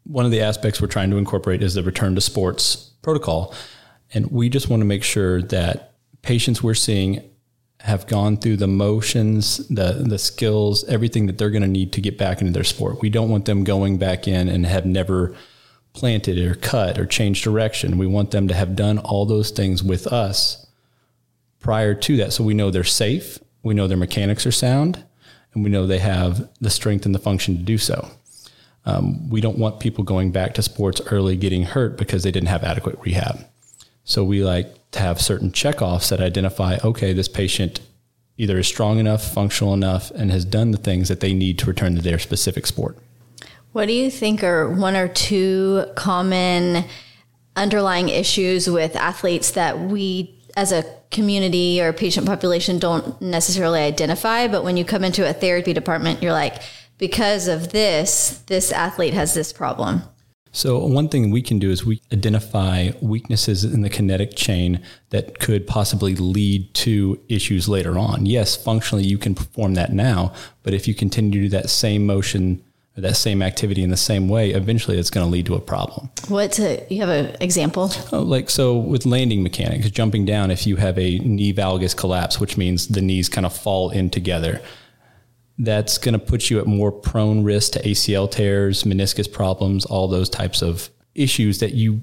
one 0.04 0.26
of 0.26 0.32
the 0.32 0.42
aspects 0.42 0.80
we're 0.82 0.88
trying 0.88 1.10
to 1.10 1.18
incorporate 1.18 1.64
is 1.64 1.74
the 1.74 1.84
return 1.84 2.14
to 2.16 2.22
sports 2.22 2.92
protocol. 3.02 3.56
And 4.14 4.32
we 4.32 4.50
just 4.50 4.70
want 4.70 4.82
to 4.82 4.86
make 4.86 5.04
sure 5.04 5.42
that 5.44 5.94
patients 6.22 6.62
we're 6.62 6.76
seeing 6.76 7.28
have 7.82 8.08
gone 8.08 8.38
through 8.38 8.58
the 8.58 8.68
motions, 8.68 9.68
the 9.68 10.04
the 10.08 10.18
skills, 10.18 10.84
everything 10.86 11.28
that 11.28 11.38
they're 11.38 11.52
going 11.52 11.62
to 11.62 11.68
need 11.68 11.94
to 11.94 12.02
get 12.02 12.18
back 12.18 12.42
into 12.42 12.54
their 12.54 12.64
sport. 12.64 13.02
We 13.02 13.10
don't 13.10 13.30
want 13.30 13.46
them 13.46 13.64
going 13.64 13.98
back 13.98 14.28
in 14.28 14.48
and 14.48 14.66
have 14.66 14.86
never 14.86 15.36
planted 15.94 16.38
or 16.40 16.56
cut 16.56 16.98
or 16.98 17.06
changed 17.06 17.44
direction. 17.44 17.98
We 17.98 18.08
want 18.08 18.32
them 18.32 18.48
to 18.48 18.54
have 18.54 18.76
done 18.76 18.98
all 18.98 19.26
those 19.26 19.52
things 19.52 19.84
with 19.84 20.08
us 20.08 20.66
prior 21.60 21.96
to 21.96 22.18
that 22.18 22.34
so 22.34 22.44
we 22.44 22.54
know 22.54 22.70
they're 22.70 22.84
safe, 22.84 23.40
we 23.64 23.74
know 23.74 23.88
their 23.88 23.98
mechanics 23.98 24.46
are 24.46 24.52
sound, 24.52 25.04
and 25.54 25.64
we 25.64 25.70
know 25.70 25.88
they 25.88 26.00
have 26.00 26.50
the 26.60 26.70
strength 26.70 27.06
and 27.06 27.16
the 27.16 27.20
function 27.20 27.58
to 27.58 27.64
do 27.64 27.78
so. 27.78 28.10
Um, 28.86 29.30
we 29.30 29.42
don't 29.42 29.58
want 29.58 29.80
people 29.80 30.04
going 30.04 30.32
back 30.32 30.54
to 30.56 30.62
sports 30.62 31.02
early 31.12 31.36
getting 31.36 31.64
hurt 31.64 31.98
because 31.98 32.24
they 32.24 32.32
didn't 32.32 32.50
have 32.50 32.64
adequate 32.64 33.00
rehab. 33.02 33.46
So 34.04 34.24
we 34.24 34.44
like 34.44 34.92
to 34.92 35.00
have 35.00 35.20
certain 35.20 35.52
checkoffs 35.52 36.10
that 36.10 36.22
identify, 36.22 36.78
okay, 36.84 37.12
this 37.12 37.28
patient 37.28 37.80
either 38.38 38.60
is 38.60 38.68
strong 38.68 39.00
enough, 39.00 39.34
functional 39.34 39.74
enough, 39.74 40.12
and 40.12 40.30
has 40.32 40.46
done 40.46 40.72
the 40.72 40.78
things 40.78 41.08
that 41.08 41.20
they 41.20 41.34
need 41.34 41.58
to 41.60 41.66
return 41.66 41.96
to 41.96 42.02
their 42.02 42.20
specific 42.20 42.68
sport. 42.68 42.98
What 43.72 43.88
do 43.88 43.94
you 43.94 44.12
think 44.12 44.44
are 44.44 44.70
one 44.70 44.96
or 44.96 45.08
two 45.08 45.86
common 45.96 46.86
underlying 47.56 48.10
issues 48.10 48.70
with 48.70 48.96
athletes 48.96 49.52
that 49.52 49.80
we 49.80 50.32
as 50.56 50.72
a 50.72 50.86
community 51.12 51.82
or 51.82 51.92
patient 51.92 52.26
population 52.26 52.80
don't 52.80 53.22
necessarily 53.22 53.80
identify, 53.82 54.48
but 54.48 54.64
when 54.64 54.78
you 54.78 54.86
come 54.86 55.04
into 55.04 55.28
a 55.28 55.34
therapy 55.34 55.74
department, 55.74 56.22
you're 56.22 56.32
like, 56.32 56.62
because 56.98 57.48
of 57.48 57.72
this, 57.72 58.44
this 58.48 58.72
athlete 58.72 59.14
has 59.14 59.34
this 59.34 59.52
problem. 59.52 60.04
So, 60.52 60.80
one 60.86 61.10
thing 61.10 61.32
we 61.32 61.42
can 61.42 61.60
do 61.60 61.70
is 61.70 61.86
we 61.86 62.02
identify 62.14 62.92
weaknesses 63.02 63.66
in 63.66 63.82
the 63.82 63.90
kinetic 63.90 64.38
chain 64.38 64.82
that 65.10 65.40
could 65.40 65.68
possibly 65.68 66.16
lead 66.16 66.74
to 66.76 67.22
issues 67.28 67.68
later 67.68 68.00
on. 68.00 68.26
Yes, 68.26 68.56
functionally, 68.56 69.04
you 69.04 69.18
can 69.18 69.36
perform 69.36 69.74
that 69.74 69.92
now, 69.92 70.32
but 70.64 70.74
if 70.74 70.88
you 70.88 70.94
continue 70.94 71.32
to 71.32 71.40
do 71.42 71.50
that 71.50 71.70
same 71.70 72.06
motion, 72.06 72.64
or 72.98 73.02
that 73.02 73.18
same 73.18 73.42
activity 73.42 73.84
in 73.84 73.90
the 73.90 73.98
same 73.98 74.30
way, 74.30 74.52
eventually 74.52 74.98
it's 74.98 75.10
going 75.10 75.26
to 75.26 75.30
lead 75.30 75.46
to 75.48 75.56
a 75.56 75.60
problem. 75.60 76.10
What 76.30 76.58
you 76.90 77.02
have 77.02 77.10
an 77.10 77.36
example? 77.42 77.92
Oh, 78.14 78.22
like 78.22 78.50
so 78.50 78.78
with 78.78 79.06
landing 79.06 79.44
mechanics, 79.44 79.90
jumping 79.90 80.24
down, 80.24 80.52
if 80.52 80.66
you 80.66 80.78
have 80.78 80.98
a 80.98 81.20
knee 81.20 81.54
valgus 81.54 81.96
collapse, 81.96 82.40
which 82.40 82.56
means 82.56 82.88
the 82.88 83.02
knees 83.02 83.28
kind 83.28 83.46
of 83.46 83.56
fall 83.56 83.90
in 83.90 84.10
together, 84.10 84.62
that's 85.58 85.98
going 85.98 86.14
to 86.14 86.20
put 86.20 86.50
you 86.50 86.60
at 86.60 86.68
more 86.68 86.92
prone 86.92 87.44
risk 87.44 87.74
to 87.74 87.82
ACL 87.84 88.30
tears, 88.30 88.84
meniscus 88.84 89.32
problems, 89.32 89.86
all 89.86 90.08
those 90.08 90.30
types 90.30 90.62
of 90.62 90.90
issues 91.14 91.60
that 91.60 91.74
you 91.74 92.02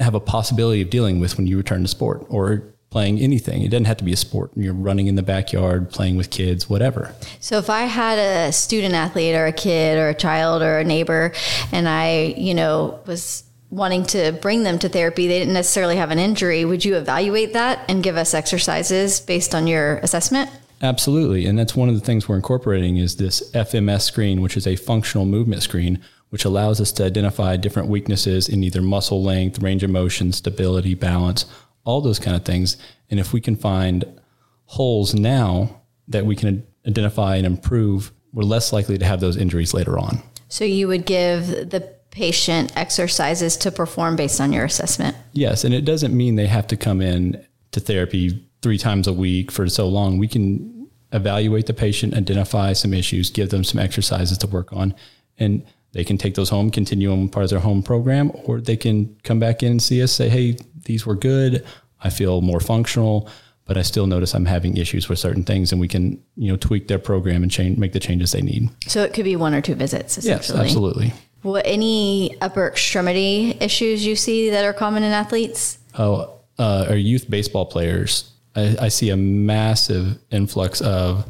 have 0.00 0.14
a 0.14 0.20
possibility 0.20 0.82
of 0.82 0.90
dealing 0.90 1.20
with 1.20 1.36
when 1.36 1.46
you 1.46 1.56
return 1.56 1.82
to 1.82 1.88
sport 1.88 2.24
or 2.28 2.74
playing 2.90 3.18
anything. 3.18 3.62
It 3.62 3.70
doesn't 3.70 3.86
have 3.86 3.96
to 3.96 4.04
be 4.04 4.12
a 4.12 4.16
sport. 4.16 4.52
You're 4.54 4.72
running 4.72 5.08
in 5.08 5.16
the 5.16 5.22
backyard, 5.22 5.90
playing 5.90 6.16
with 6.16 6.30
kids, 6.30 6.70
whatever. 6.70 7.12
So 7.40 7.58
if 7.58 7.68
I 7.68 7.82
had 7.82 8.20
a 8.20 8.52
student 8.52 8.94
athlete 8.94 9.34
or 9.34 9.46
a 9.46 9.52
kid 9.52 9.98
or 9.98 10.08
a 10.08 10.14
child 10.14 10.62
or 10.62 10.78
a 10.78 10.84
neighbor 10.84 11.32
and 11.72 11.88
I, 11.88 12.34
you 12.36 12.54
know, 12.54 13.00
was 13.06 13.42
wanting 13.70 14.04
to 14.06 14.30
bring 14.40 14.62
them 14.62 14.78
to 14.78 14.88
therapy, 14.88 15.26
they 15.26 15.40
didn't 15.40 15.54
necessarily 15.54 15.96
have 15.96 16.12
an 16.12 16.20
injury, 16.20 16.64
would 16.64 16.84
you 16.84 16.94
evaluate 16.94 17.54
that 17.54 17.84
and 17.88 18.00
give 18.04 18.16
us 18.16 18.32
exercises 18.32 19.18
based 19.18 19.56
on 19.56 19.66
your 19.66 19.96
assessment? 19.98 20.48
Absolutely. 20.84 21.46
And 21.46 21.58
that's 21.58 21.74
one 21.74 21.88
of 21.88 21.94
the 21.94 22.02
things 22.02 22.28
we're 22.28 22.36
incorporating 22.36 22.98
is 22.98 23.16
this 23.16 23.50
FMS 23.52 24.02
screen, 24.02 24.42
which 24.42 24.54
is 24.54 24.66
a 24.66 24.76
functional 24.76 25.24
movement 25.24 25.62
screen, 25.62 25.98
which 26.28 26.44
allows 26.44 26.78
us 26.78 26.92
to 26.92 27.04
identify 27.04 27.56
different 27.56 27.88
weaknesses 27.88 28.50
in 28.50 28.62
either 28.62 28.82
muscle 28.82 29.22
length, 29.22 29.62
range 29.62 29.82
of 29.82 29.88
motion, 29.88 30.30
stability, 30.30 30.94
balance, 30.94 31.46
all 31.84 32.02
those 32.02 32.18
kind 32.18 32.36
of 32.36 32.44
things. 32.44 32.76
And 33.08 33.18
if 33.18 33.32
we 33.32 33.40
can 33.40 33.56
find 33.56 34.04
holes 34.66 35.14
now 35.14 35.80
that 36.08 36.26
we 36.26 36.36
can 36.36 36.66
identify 36.86 37.36
and 37.36 37.46
improve, 37.46 38.12
we're 38.34 38.42
less 38.42 38.70
likely 38.70 38.98
to 38.98 39.06
have 39.06 39.20
those 39.20 39.38
injuries 39.38 39.72
later 39.72 39.98
on. 39.98 40.20
So 40.48 40.64
you 40.64 40.86
would 40.88 41.06
give 41.06 41.70
the 41.70 41.94
patient 42.10 42.76
exercises 42.76 43.56
to 43.56 43.72
perform 43.72 44.16
based 44.16 44.38
on 44.38 44.52
your 44.52 44.66
assessment? 44.66 45.16
Yes. 45.32 45.64
And 45.64 45.74
it 45.74 45.86
doesn't 45.86 46.14
mean 46.14 46.36
they 46.36 46.46
have 46.46 46.66
to 46.66 46.76
come 46.76 47.00
in 47.00 47.42
to 47.72 47.80
therapy 47.80 48.46
three 48.64 48.78
times 48.78 49.06
a 49.06 49.12
week 49.12 49.50
for 49.52 49.68
so 49.68 49.86
long. 49.86 50.16
We 50.16 50.26
can 50.26 50.73
evaluate 51.14 51.66
the 51.66 51.72
patient, 51.72 52.14
identify 52.14 52.72
some 52.74 52.92
issues, 52.92 53.30
give 53.30 53.48
them 53.48 53.64
some 53.64 53.80
exercises 53.80 54.36
to 54.38 54.46
work 54.46 54.72
on, 54.72 54.94
and 55.38 55.64
they 55.92 56.04
can 56.04 56.18
take 56.18 56.34
those 56.34 56.50
home, 56.50 56.70
continue 56.70 57.08
them 57.08 57.28
part 57.28 57.44
of 57.44 57.50
their 57.50 57.60
home 57.60 57.82
program, 57.82 58.32
or 58.44 58.60
they 58.60 58.76
can 58.76 59.16
come 59.22 59.38
back 59.38 59.62
in 59.62 59.72
and 59.72 59.82
see 59.82 60.02
us, 60.02 60.12
say, 60.12 60.28
hey, 60.28 60.56
these 60.84 61.06
were 61.06 61.14
good. 61.14 61.64
I 62.02 62.10
feel 62.10 62.40
more 62.40 62.58
functional, 62.60 63.28
but 63.64 63.78
I 63.78 63.82
still 63.82 64.06
notice 64.08 64.34
I'm 64.34 64.44
having 64.44 64.76
issues 64.76 65.08
with 65.08 65.20
certain 65.20 65.44
things, 65.44 65.70
and 65.70 65.80
we 65.80 65.86
can, 65.86 66.20
you 66.36 66.50
know, 66.50 66.56
tweak 66.56 66.88
their 66.88 66.98
program 66.98 67.44
and 67.44 67.50
change, 67.50 67.78
make 67.78 67.92
the 67.92 68.00
changes 68.00 68.32
they 68.32 68.42
need. 68.42 68.68
So 68.88 69.04
it 69.04 69.14
could 69.14 69.24
be 69.24 69.36
one 69.36 69.54
or 69.54 69.60
two 69.60 69.76
visits, 69.76 70.18
essentially. 70.18 70.58
Yes, 70.58 70.66
absolutely. 70.66 71.12
What 71.42 71.64
any 71.64 72.36
upper 72.40 72.66
extremity 72.66 73.56
issues 73.60 74.04
you 74.04 74.16
see 74.16 74.50
that 74.50 74.64
are 74.64 74.72
common 74.72 75.04
in 75.04 75.12
athletes? 75.12 75.78
Oh, 75.96 76.40
uh, 76.58 76.86
our 76.88 76.96
youth 76.96 77.30
baseball 77.30 77.66
players 77.66 78.32
I, 78.54 78.76
I 78.82 78.88
see 78.88 79.10
a 79.10 79.16
massive 79.16 80.18
influx 80.30 80.80
of 80.80 81.28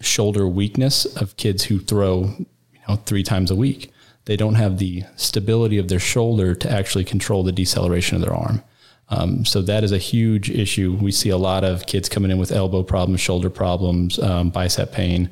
shoulder 0.00 0.46
weakness 0.46 1.04
of 1.16 1.36
kids 1.36 1.64
who 1.64 1.78
throw, 1.78 2.34
you 2.38 2.80
know, 2.88 2.96
three 2.96 3.22
times 3.22 3.50
a 3.50 3.56
week. 3.56 3.92
They 4.26 4.36
don't 4.36 4.54
have 4.54 4.78
the 4.78 5.04
stability 5.16 5.78
of 5.78 5.88
their 5.88 6.00
shoulder 6.00 6.54
to 6.54 6.70
actually 6.70 7.04
control 7.04 7.42
the 7.42 7.52
deceleration 7.52 8.16
of 8.16 8.22
their 8.22 8.34
arm. 8.34 8.62
Um, 9.08 9.44
so 9.44 9.62
that 9.62 9.84
is 9.84 9.92
a 9.92 9.98
huge 9.98 10.50
issue. 10.50 10.98
We 11.00 11.12
see 11.12 11.28
a 11.28 11.36
lot 11.36 11.62
of 11.62 11.86
kids 11.86 12.08
coming 12.08 12.30
in 12.30 12.38
with 12.38 12.50
elbow 12.50 12.82
problems, 12.82 13.20
shoulder 13.20 13.50
problems, 13.50 14.18
um, 14.18 14.50
bicep 14.50 14.90
pain, 14.90 15.30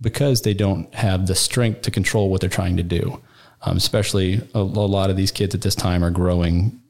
because 0.00 0.42
they 0.42 0.54
don't 0.54 0.92
have 0.94 1.26
the 1.26 1.34
strength 1.34 1.82
to 1.82 1.90
control 1.90 2.30
what 2.30 2.40
they're 2.40 2.48
trying 2.48 2.76
to 2.76 2.82
do. 2.82 3.20
Um, 3.62 3.76
especially 3.76 4.40
a, 4.54 4.60
a, 4.60 4.62
lot 4.62 5.10
of 5.10 5.16
these 5.16 5.30
kids 5.30 5.54
at 5.54 5.60
this 5.60 5.74
time 5.74 6.02
are 6.02 6.10
growing 6.10 6.80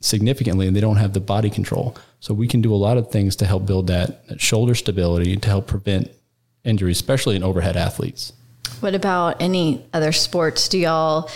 significantly 0.00 0.66
and 0.66 0.76
they 0.76 0.80
don't 0.80 0.96
have 0.96 1.12
the 1.12 1.20
body 1.20 1.50
control. 1.50 1.96
So 2.20 2.34
we 2.34 2.48
can 2.48 2.60
do 2.60 2.72
a 2.74 2.76
lot 2.76 2.96
of 2.96 3.10
things 3.10 3.36
to 3.36 3.46
help 3.46 3.66
build 3.66 3.88
that, 3.88 4.26
that 4.28 4.40
shoulder 4.40 4.74
stability 4.74 5.36
to 5.36 5.48
help 5.48 5.66
prevent 5.66 6.10
injuries, 6.64 6.98
especially 6.98 7.36
in 7.36 7.42
overhead 7.42 7.76
athletes. 7.76 8.32
What 8.80 8.94
about 8.94 9.40
any 9.40 9.84
other 9.92 10.12
sports? 10.12 10.68
Do 10.68 10.78
y'all 10.78 11.30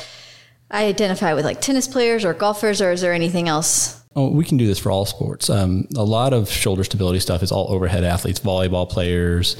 identify 0.70 1.34
with 1.34 1.44
like 1.44 1.60
tennis 1.60 1.88
players 1.88 2.24
or 2.24 2.34
golfers, 2.34 2.80
or 2.80 2.92
is 2.92 3.00
there 3.00 3.12
anything 3.12 3.48
else? 3.48 4.00
Oh, 4.14 4.28
we 4.28 4.44
can 4.44 4.58
do 4.58 4.66
this 4.66 4.78
for 4.78 4.90
all 4.90 5.06
sports. 5.06 5.48
Um, 5.48 5.86
a 5.96 6.04
lot 6.04 6.32
of 6.32 6.50
shoulder 6.50 6.84
stability 6.84 7.20
stuff 7.20 7.42
is 7.42 7.50
all 7.50 7.72
overhead 7.72 8.04
athletes, 8.04 8.40
volleyball 8.40 8.88
players, 8.88 9.56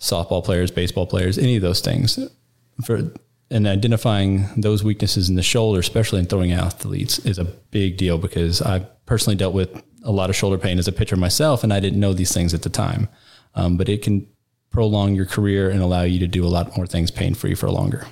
softball 0.00 0.44
players, 0.44 0.70
baseball 0.70 1.06
players, 1.06 1.38
any 1.38 1.56
of 1.56 1.62
those 1.62 1.80
things. 1.80 2.18
For 2.84 3.12
and 3.54 3.68
identifying 3.68 4.48
those 4.56 4.82
weaknesses 4.82 5.28
in 5.28 5.36
the 5.36 5.42
shoulder, 5.42 5.78
especially 5.78 6.18
in 6.18 6.26
throwing 6.26 6.50
athletes, 6.50 7.20
is 7.20 7.38
a 7.38 7.44
big 7.44 7.96
deal 7.96 8.18
because 8.18 8.60
I 8.60 8.80
personally 9.06 9.36
dealt 9.36 9.54
with 9.54 9.80
a 10.02 10.10
lot 10.10 10.28
of 10.28 10.34
shoulder 10.34 10.58
pain 10.58 10.76
as 10.76 10.88
a 10.88 10.92
pitcher 10.92 11.14
myself, 11.14 11.62
and 11.62 11.72
I 11.72 11.78
didn't 11.78 12.00
know 12.00 12.12
these 12.12 12.34
things 12.34 12.52
at 12.52 12.62
the 12.62 12.68
time. 12.68 13.08
Um, 13.54 13.76
but 13.76 13.88
it 13.88 14.02
can 14.02 14.26
prolong 14.70 15.14
your 15.14 15.24
career 15.24 15.70
and 15.70 15.80
allow 15.80 16.02
you 16.02 16.18
to 16.18 16.26
do 16.26 16.44
a 16.44 16.48
lot 16.48 16.76
more 16.76 16.84
things 16.84 17.12
pain 17.12 17.34
free 17.34 17.54
for 17.54 17.70
longer. 17.70 18.08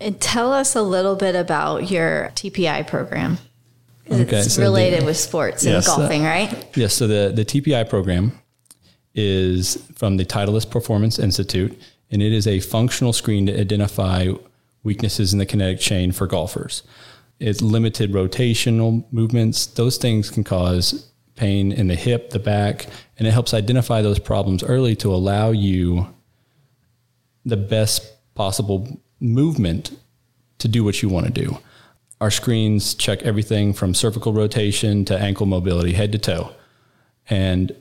And 0.00 0.18
tell 0.18 0.50
us 0.50 0.74
a 0.74 0.80
little 0.80 1.14
bit 1.14 1.36
about 1.36 1.90
your 1.90 2.32
TPI 2.34 2.86
program. 2.86 3.36
Okay, 4.10 4.38
it's 4.38 4.54
so 4.54 4.62
related 4.62 5.02
the, 5.02 5.04
with 5.04 5.18
sports 5.18 5.62
yes, 5.62 5.86
and 5.86 5.98
golfing, 5.98 6.22
uh, 6.24 6.30
right? 6.30 6.68
Yes. 6.74 6.94
So 6.94 7.06
the, 7.06 7.32
the 7.36 7.44
TPI 7.44 7.86
program 7.86 8.32
is 9.14 9.76
from 9.94 10.16
the 10.16 10.24
Titleist 10.24 10.70
Performance 10.70 11.18
Institute, 11.18 11.78
and 12.10 12.22
it 12.22 12.32
is 12.32 12.46
a 12.46 12.60
functional 12.60 13.12
screen 13.12 13.44
to 13.44 13.60
identify 13.60 14.32
weaknesses 14.82 15.32
in 15.32 15.38
the 15.38 15.46
kinetic 15.46 15.80
chain 15.80 16.12
for 16.12 16.26
golfers. 16.26 16.82
It's 17.38 17.62
limited 17.62 18.12
rotational 18.12 19.04
movements. 19.12 19.66
Those 19.66 19.96
things 19.96 20.30
can 20.30 20.44
cause 20.44 21.10
pain 21.36 21.72
in 21.72 21.88
the 21.88 21.94
hip, 21.94 22.30
the 22.30 22.38
back, 22.38 22.86
and 23.18 23.26
it 23.26 23.30
helps 23.30 23.54
identify 23.54 24.02
those 24.02 24.18
problems 24.18 24.62
early 24.62 24.94
to 24.96 25.12
allow 25.12 25.50
you 25.50 26.06
the 27.44 27.56
best 27.56 28.34
possible 28.34 29.00
movement 29.20 29.96
to 30.58 30.68
do 30.68 30.84
what 30.84 31.02
you 31.02 31.08
want 31.08 31.26
to 31.26 31.32
do. 31.32 31.58
Our 32.20 32.30
screens 32.30 32.94
check 32.94 33.22
everything 33.22 33.72
from 33.72 33.94
cervical 33.94 34.34
rotation 34.34 35.06
to 35.06 35.18
ankle 35.18 35.46
mobility, 35.46 35.94
head 35.94 36.12
to 36.12 36.18
toe. 36.18 36.52
And 37.30 37.74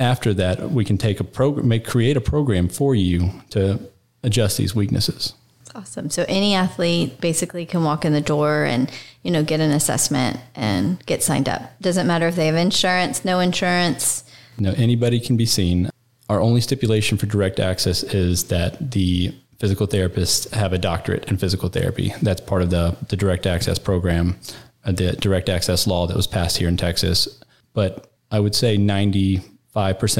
after 0.00 0.34
that, 0.34 0.70
we 0.70 0.84
can 0.84 0.98
take 0.98 1.20
a 1.20 1.24
program, 1.24 1.68
make 1.68 1.86
create 1.86 2.16
a 2.16 2.20
program 2.20 2.68
for 2.68 2.94
you 2.94 3.30
to 3.50 3.78
adjust 4.24 4.56
these 4.58 4.74
weaknesses. 4.74 5.34
Awesome. 5.74 6.10
So 6.10 6.24
any 6.28 6.54
athlete 6.54 7.20
basically 7.20 7.66
can 7.66 7.84
walk 7.84 8.04
in 8.04 8.12
the 8.12 8.20
door 8.20 8.64
and, 8.64 8.90
you 9.22 9.30
know, 9.30 9.42
get 9.42 9.60
an 9.60 9.70
assessment 9.70 10.38
and 10.54 11.04
get 11.06 11.22
signed 11.22 11.48
up. 11.48 11.78
Doesn't 11.80 12.06
matter 12.06 12.26
if 12.28 12.36
they 12.36 12.46
have 12.46 12.54
insurance, 12.54 13.24
no 13.24 13.40
insurance. 13.40 14.24
No, 14.58 14.72
anybody 14.76 15.20
can 15.20 15.36
be 15.36 15.46
seen. 15.46 15.90
Our 16.28 16.40
only 16.40 16.60
stipulation 16.60 17.16
for 17.16 17.26
direct 17.26 17.60
access 17.60 18.02
is 18.02 18.44
that 18.44 18.90
the 18.90 19.34
physical 19.58 19.86
therapists 19.86 20.50
have 20.52 20.72
a 20.72 20.78
doctorate 20.78 21.30
in 21.30 21.36
physical 21.36 21.68
therapy. 21.68 22.12
That's 22.22 22.40
part 22.40 22.62
of 22.62 22.70
the, 22.70 22.96
the 23.08 23.16
direct 23.16 23.46
access 23.46 23.78
program, 23.78 24.38
uh, 24.84 24.92
the 24.92 25.12
direct 25.12 25.48
access 25.48 25.86
law 25.86 26.06
that 26.06 26.16
was 26.16 26.26
passed 26.26 26.58
here 26.58 26.68
in 26.68 26.76
Texas. 26.76 27.40
But 27.72 28.10
I 28.30 28.40
would 28.40 28.54
say 28.54 28.76
95% 28.76 29.42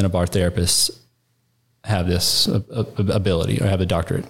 of 0.05 0.15
our 0.15 0.27
therapists 0.27 0.99
have 1.85 2.07
this 2.07 2.47
ability 2.47 3.61
or 3.61 3.67
have 3.67 3.81
a 3.81 3.87
doctorate. 3.87 4.27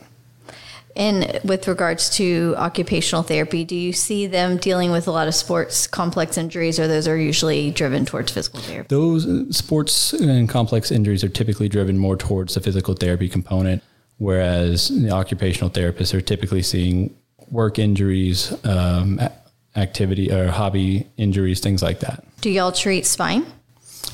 And 0.96 1.40
with 1.44 1.68
regards 1.68 2.10
to 2.16 2.54
occupational 2.56 3.22
therapy, 3.22 3.64
do 3.64 3.76
you 3.76 3.92
see 3.92 4.26
them 4.26 4.56
dealing 4.56 4.90
with 4.90 5.06
a 5.06 5.12
lot 5.12 5.28
of 5.28 5.34
sports 5.34 5.86
complex 5.86 6.36
injuries, 6.36 6.80
or 6.80 6.88
those 6.88 7.06
are 7.06 7.16
usually 7.16 7.70
driven 7.70 8.04
towards 8.04 8.32
physical 8.32 8.60
therapy? 8.60 8.88
Those 8.88 9.26
uh, 9.26 9.52
sports 9.52 10.12
and 10.12 10.48
complex 10.48 10.90
injuries 10.90 11.22
are 11.22 11.28
typically 11.28 11.68
driven 11.68 11.98
more 11.98 12.16
towards 12.16 12.54
the 12.54 12.60
physical 12.60 12.94
therapy 12.94 13.28
component, 13.28 13.82
whereas 14.16 14.88
the 14.88 15.10
occupational 15.10 15.70
therapists 15.70 16.14
are 16.14 16.20
typically 16.20 16.62
seeing 16.62 17.14
work 17.50 17.78
injuries, 17.78 18.52
um, 18.64 19.20
activity 19.76 20.32
or 20.32 20.48
hobby 20.48 21.06
injuries, 21.16 21.60
things 21.60 21.82
like 21.82 22.00
that. 22.00 22.24
Do 22.40 22.50
y'all 22.50 22.72
treat 22.72 23.06
spine? 23.06 23.46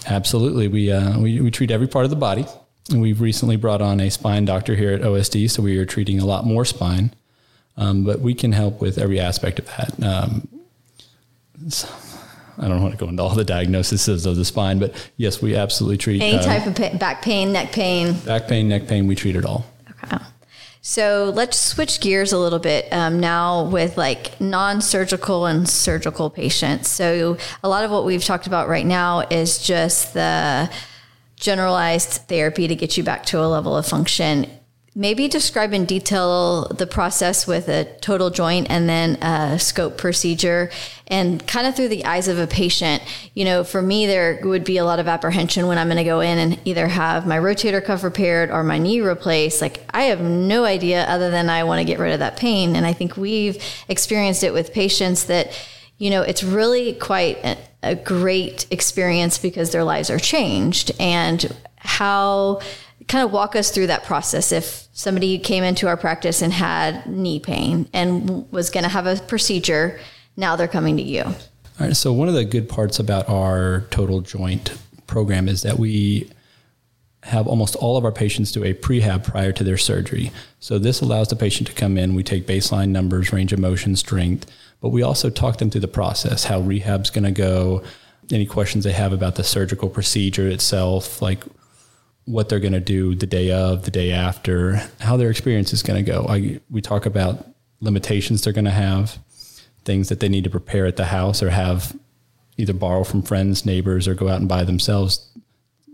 Absolutely. 0.07 0.69
We, 0.69 0.93
uh, 0.93 1.19
we, 1.19 1.40
we 1.40 1.50
treat 1.50 1.71
every 1.71 1.88
part 1.88 2.04
of 2.04 2.11
the 2.11 2.16
body. 2.16 2.47
And 2.91 3.00
we've 3.00 3.21
recently 3.21 3.57
brought 3.57 3.81
on 3.81 4.00
a 4.00 4.11
spine 4.11 4.45
doctor 4.45 4.75
here 4.75 4.93
at 4.93 5.00
OSD, 5.00 5.50
so 5.50 5.62
we 5.62 5.79
are 5.79 5.87
treating 5.87 6.21
a 6.21 6.26
lot 6.26 6.45
more 6.45 6.64
spine. 6.64 7.14
Um, 7.76 8.05
but 8.05 8.21
we 8.21 8.35
can 8.35 8.53
help 8.53 8.81
with 8.81 8.99
every 8.99 9.19
aspect 9.19 9.59
of 9.59 9.67
that. 9.67 10.03
Um, 10.03 10.49
I 12.57 12.69
don't 12.69 12.83
want 12.83 12.93
to 12.93 12.99
go 12.99 13.09
into 13.09 13.23
all 13.23 13.35
the 13.35 13.45
diagnoses 13.45 14.26
of 14.26 14.37
the 14.37 14.45
spine, 14.45 14.79
but 14.79 14.95
yes, 15.17 15.43
we 15.43 15.57
absolutely 15.57 15.97
treat 15.97 16.23
any 16.23 16.38
uh, 16.38 16.43
type 16.43 16.67
of 16.67 16.76
pain, 16.76 16.99
back 16.99 17.21
pain, 17.21 17.53
neck 17.53 17.73
pain, 17.73 18.12
back 18.21 18.47
pain, 18.47 18.69
neck 18.69 18.87
pain. 18.87 19.09
We 19.09 19.17
treat 19.17 19.35
it 19.35 19.45
all. 19.45 19.67
Okay. 20.05 20.23
So 20.81 21.33
let's 21.35 21.59
switch 21.59 22.00
gears 22.00 22.33
a 22.33 22.38
little 22.38 22.59
bit 22.59 22.93
um, 22.93 23.19
now 23.19 23.64
with 23.64 23.97
like 23.97 24.38
non-surgical 24.41 25.47
and 25.47 25.67
surgical 25.67 26.29
patients. 26.29 26.91
So 26.91 27.38
a 27.64 27.69
lot 27.69 27.85
of 27.85 27.91
what 27.91 28.05
we've 28.05 28.23
talked 28.23 28.47
about 28.47 28.69
right 28.69 28.85
now 28.85 29.21
is 29.21 29.59
just 29.59 30.12
the 30.12 30.71
generalized 31.37 32.29
therapy 32.29 32.69
to 32.69 32.75
get 32.75 32.97
you 32.97 33.03
back 33.03 33.25
to 33.26 33.41
a 33.41 33.47
level 33.47 33.76
of 33.76 33.87
function 33.87 34.47
Maybe 34.97 35.26
describe 35.26 35.73
in 35.73 35.87
detail 35.87 36.69
the 36.69 36.87
process 36.87 37.49
with 37.49 37.69
a 37.69 37.85
total 38.00 38.31
joint 38.31 38.69
and 38.71 38.88
then 38.88 39.17
a 39.23 39.59
scope 39.59 39.99
procedure 39.99 40.71
and 41.09 41.45
kind 41.49 41.67
of 41.67 41.75
through 41.75 41.88
the 41.88 42.05
eyes 42.05 42.29
of 42.29 42.38
a 42.38 42.47
patient. 42.47 43.03
You 43.35 43.45
know, 43.45 43.64
for 43.64 43.83
me, 43.83 44.07
there 44.07 44.38
would 44.45 44.62
be 44.62 44.76
a 44.76 44.85
lot 44.85 45.00
of 45.00 45.09
apprehension 45.09 45.67
when 45.67 45.79
I'm 45.79 45.88
going 45.88 45.97
to 45.97 46.05
go 46.05 46.21
in 46.21 46.38
and 46.38 46.61
either 46.64 46.87
have 46.87 47.26
my 47.26 47.38
rotator 47.38 47.85
cuff 47.85 48.05
repaired 48.05 48.53
or 48.53 48.62
my 48.62 48.79
knee 48.79 49.00
replaced. 49.00 49.61
Like, 49.61 49.85
I 49.93 50.05
have 50.05 50.21
no 50.21 50.64
idea 50.64 51.05
other 51.07 51.29
than 51.29 51.50
I 51.50 51.64
want 51.64 51.81
to 51.81 51.85
get 51.85 51.99
rid 51.99 52.12
of 52.12 52.21
that 52.21 52.37
pain. 52.37 52.76
And 52.76 52.87
I 52.87 52.93
think 52.93 53.17
we've 53.17 53.61
experienced 53.88 54.45
it 54.45 54.53
with 54.53 54.73
patients 54.73 55.25
that, 55.25 55.53
you 55.99 56.11
know, 56.11 56.23
it's 56.23 56.43
really 56.43 56.95
quite 56.95 57.39
a, 57.45 57.57
a 57.83 57.95
great 57.95 58.67
experience 58.71 59.39
because 59.39 59.71
their 59.71 59.85
lives 59.85 60.11
are 60.11 60.19
changed. 60.19 60.91
And 60.99 61.55
how 61.77 62.61
kind 63.09 63.25
of 63.25 63.33
walk 63.33 63.55
us 63.55 63.71
through 63.71 63.89
that 63.89 64.05
process. 64.05 64.53
If 64.53 64.89
somebody 64.93 65.39
came 65.39 65.63
into 65.63 65.89
our 65.89 65.97
practice 65.97 66.43
and 66.43 66.53
had 66.53 67.07
knee 67.07 67.39
pain 67.39 67.89
and 67.93 68.51
was 68.51 68.71
going 68.71 68.85
to 68.85 68.89
have 68.89 69.07
a 69.07 69.17
procedure 69.17 70.01
now 70.37 70.57
they're 70.57 70.67
coming 70.67 70.97
to 70.97 71.03
you. 71.03 71.23
All 71.23 71.35
right 71.79 71.97
so 71.97 72.13
one 72.13 72.29
of 72.29 72.35
the 72.35 72.45
good 72.45 72.69
parts 72.69 72.99
about 72.99 73.29
our 73.29 73.87
total 73.91 74.21
joint 74.21 74.77
program 75.07 75.49
is 75.49 75.63
that 75.63 75.79
we 75.79 76.31
have 77.25 77.47
almost 77.47 77.75
all 77.76 77.97
of 77.97 78.04
our 78.04 78.12
patients 78.12 78.52
do 78.52 78.64
a 78.64 78.75
prehab 78.75 79.25
prior 79.25 79.52
to 79.52 79.64
their 79.64 79.78
surgery 79.78 80.31
so 80.59 80.78
this 80.78 81.00
allows 81.00 81.28
the 81.28 81.37
patient 81.37 81.66
to 81.66 81.75
come 81.75 81.99
in 81.99 82.14
we 82.14 82.23
take 82.23 82.47
baseline 82.47 82.90
numbers 82.90 83.33
range 83.33 83.52
of 83.52 83.59
motion 83.59 83.97
strength 83.97 84.47
but 84.81 84.90
we 84.90 85.02
also 85.02 85.31
talk 85.31 85.59
them 85.59 85.71
through 85.71 85.81
the 85.81 85.88
process 85.88 86.45
how 86.45 86.61
rehab's 86.61 87.11
going 87.11 87.25
to 87.25 87.31
go 87.31 87.83
any 88.31 88.47
questions 88.47 88.85
they 88.85 88.93
have 88.93 89.12
about 89.12 89.35
the 89.37 89.45
surgical 89.45 89.88
procedure 89.88 90.49
itself 90.49 91.21
like 91.21 91.43
what 92.26 92.49
they're 92.49 92.61
going 92.61 92.73
to 92.73 92.81
do 92.81 93.14
the 93.14 93.26
day 93.26 93.50
of, 93.50 93.85
the 93.85 93.90
day 93.90 94.11
after, 94.12 94.76
how 95.00 95.16
their 95.16 95.31
experience 95.31 95.73
is 95.73 95.83
going 95.83 96.02
to 96.02 96.11
go. 96.11 96.26
I, 96.28 96.61
we 96.71 96.81
talk 96.81 97.07
about 97.07 97.47
limitations 97.81 98.43
they're 98.43 98.52
going 98.52 98.64
to 98.64 98.71
have, 98.71 99.19
things 99.85 100.09
that 100.09 100.21
they 100.21 100.28
need 100.28 100.45
to 100.45 100.50
prepare 100.50 100.87
at 100.87 100.97
the 100.97 101.07
house 101.07 101.43
or 101.43 101.50
have 101.50 101.97
either 102.57 102.73
borrow 102.73 103.04
from 103.04 103.23
friends, 103.23 103.66
neighbors, 103.66 104.09
or 104.09 104.14
go 104.14 104.28
out 104.28 104.40
and 104.40 104.49
buy 104.49 104.64
themselves 104.64 105.28